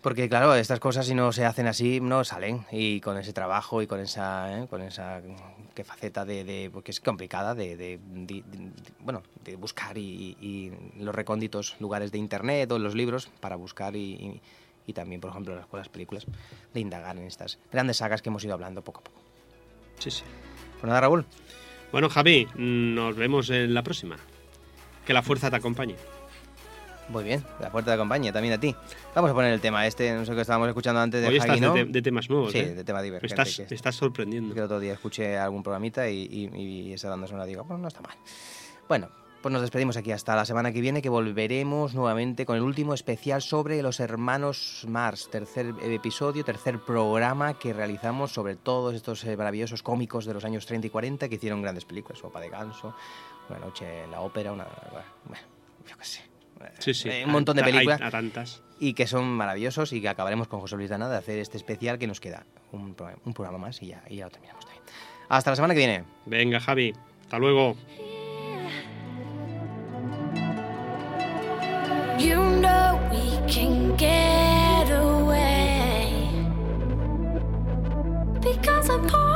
Porque 0.06 0.28
claro, 0.28 0.54
estas 0.54 0.78
cosas 0.78 1.04
si 1.04 1.16
no 1.16 1.32
se 1.32 1.44
hacen 1.44 1.66
así 1.66 2.00
no 2.00 2.22
salen 2.22 2.64
y 2.70 3.00
con 3.00 3.16
ese 3.18 3.32
trabajo 3.32 3.82
y 3.82 3.88
con 3.88 3.98
esa 3.98 4.56
¿eh? 4.62 4.68
con 4.68 4.80
esa 4.80 5.20
que 5.74 5.82
faceta 5.82 6.24
de, 6.24 6.44
de- 6.44 6.70
porque 6.72 6.92
es 6.92 7.00
complicada 7.00 7.56
de, 7.56 7.76
de- 7.76 7.98
de- 8.00 8.44
bueno 9.00 9.24
de 9.42 9.56
buscar 9.56 9.98
y, 9.98 10.36
y 10.40 10.70
los 11.02 11.12
recónditos 11.12 11.74
lugares 11.80 12.12
de 12.12 12.18
internet 12.18 12.70
o 12.70 12.78
los 12.78 12.94
libros 12.94 13.26
para 13.40 13.56
buscar 13.56 13.96
y, 13.96 14.12
y- 14.14 14.40
y 14.86 14.92
también 14.92 15.20
por 15.20 15.30
ejemplo 15.32 15.56
las, 15.56 15.66
las 15.72 15.88
películas 15.88 16.24
de 16.72 16.78
indagar 16.78 17.16
en 17.16 17.24
estas 17.24 17.58
grandes 17.72 17.96
sagas 17.96 18.22
que 18.22 18.28
hemos 18.28 18.44
ido 18.44 18.54
hablando 18.54 18.82
poco 18.84 19.00
a 19.00 19.02
poco. 19.02 19.20
Sí, 19.98 20.12
sí. 20.12 20.22
Pues 20.74 20.84
nada, 20.84 21.00
Raúl, 21.00 21.24
Bueno, 21.90 22.08
Javi, 22.08 22.46
nos 22.54 23.16
vemos 23.16 23.50
en 23.50 23.74
la 23.74 23.82
próxima. 23.82 24.18
Que 25.04 25.12
la 25.12 25.22
fuerza 25.22 25.50
te 25.50 25.56
acompañe. 25.56 25.96
Muy 27.08 27.24
bien, 27.24 27.44
la 27.60 27.70
puerta 27.70 27.92
de 27.92 27.98
compañía 27.98 28.32
también 28.32 28.54
a 28.54 28.58
ti. 28.58 28.74
Vamos 29.14 29.30
a 29.30 29.34
poner 29.34 29.52
el 29.52 29.60
tema 29.60 29.86
este, 29.86 30.12
no 30.12 30.24
sé 30.24 30.34
qué 30.34 30.40
estábamos 30.40 30.68
escuchando 30.68 31.00
antes 31.00 31.20
de 31.22 31.28
Hoy 31.28 31.36
estás 31.36 31.60
de, 31.60 31.66
¿no? 31.66 31.72
te- 31.74 31.84
de 31.84 32.02
temas 32.02 32.28
nuevos. 32.28 32.52
Sí, 32.52 32.58
¿eh? 32.58 32.74
de 32.74 32.84
tema 32.84 32.98
me, 32.98 33.04
divergente. 33.04 33.34
estás, 33.42 33.56
que 33.56 33.66
me 33.70 33.76
estás 33.76 33.94
sorprendiendo. 33.96 34.52
que 34.54 34.60
el 34.60 34.64
otro 34.66 34.80
día 34.80 34.92
escuché 34.94 35.38
algún 35.38 35.62
programita 35.62 36.08
y, 36.08 36.22
y, 36.22 36.56
y 36.88 36.92
esa 36.92 37.08
banda 37.10 37.26
sonora 37.26 37.46
digo, 37.46 37.64
bueno, 37.64 37.82
no 37.82 37.88
está 37.88 38.00
mal. 38.00 38.16
Bueno, 38.88 39.08
pues 39.42 39.52
nos 39.52 39.62
despedimos 39.62 39.96
aquí 39.96 40.10
hasta 40.10 40.34
la 40.34 40.44
semana 40.44 40.72
que 40.72 40.80
viene, 40.80 41.00
que 41.02 41.08
volveremos 41.08 41.94
nuevamente 41.94 42.44
con 42.44 42.56
el 42.56 42.62
último 42.62 42.94
especial 42.94 43.40
sobre 43.42 43.80
los 43.82 44.00
hermanos 44.00 44.84
Mars, 44.88 45.28
tercer 45.30 45.72
episodio, 45.82 46.44
tercer 46.44 46.80
programa 46.80 47.56
que 47.56 47.72
realizamos 47.72 48.32
sobre 48.32 48.56
todos 48.56 48.94
estos 48.96 49.22
eh, 49.24 49.36
maravillosos 49.36 49.84
cómicos 49.84 50.24
de 50.24 50.34
los 50.34 50.44
años 50.44 50.66
30 50.66 50.88
y 50.88 50.90
40 50.90 51.28
que 51.28 51.36
hicieron 51.36 51.62
grandes 51.62 51.84
películas, 51.84 52.18
Sopa 52.18 52.40
de 52.40 52.48
Ganso, 52.48 52.94
Una 53.48 53.60
noche 53.60 54.02
en 54.04 54.10
la 54.10 54.20
ópera, 54.22 54.50
una, 54.52 54.66
bueno, 55.28 55.44
yo 55.88 55.96
qué 55.96 56.04
sé. 56.04 56.20
Sí, 56.78 56.94
sí. 56.94 57.08
Eh, 57.08 57.24
un 57.24 57.32
montón 57.32 57.56
de 57.56 57.62
Hay- 57.64 57.72
películas 57.72 58.00
A 58.02 58.10
tantas. 58.10 58.62
y 58.80 58.94
que 58.94 59.06
son 59.06 59.24
maravillosos 59.28 59.92
y 59.92 60.00
que 60.00 60.08
acabaremos 60.08 60.48
con 60.48 60.60
José 60.60 60.76
Luis 60.76 60.90
Dana 60.90 61.08
de 61.08 61.16
hacer 61.16 61.38
este 61.38 61.56
especial 61.56 61.98
que 61.98 62.06
nos 62.06 62.20
queda 62.20 62.44
un, 62.72 62.94
pro- 62.94 63.18
un 63.24 63.32
programa 63.34 63.58
más 63.58 63.82
y 63.82 63.88
ya, 63.88 64.02
y 64.08 64.16
ya 64.16 64.24
lo 64.26 64.30
terminamos 64.30 64.64
también. 64.64 64.82
Hasta 65.28 65.50
la 65.50 65.56
semana 65.56 65.74
que 65.74 65.78
viene. 65.78 66.04
Venga, 66.26 66.60
Javi. 66.60 66.92
Hasta 67.22 67.38
luego. 67.38 67.76
You 72.18 72.36
know 72.60 72.98
we 73.10 73.52
can 73.52 73.94
get 73.96 74.90
away 74.90 76.30
because 78.40 78.88
I'm 78.90 79.06
calling 79.08 79.35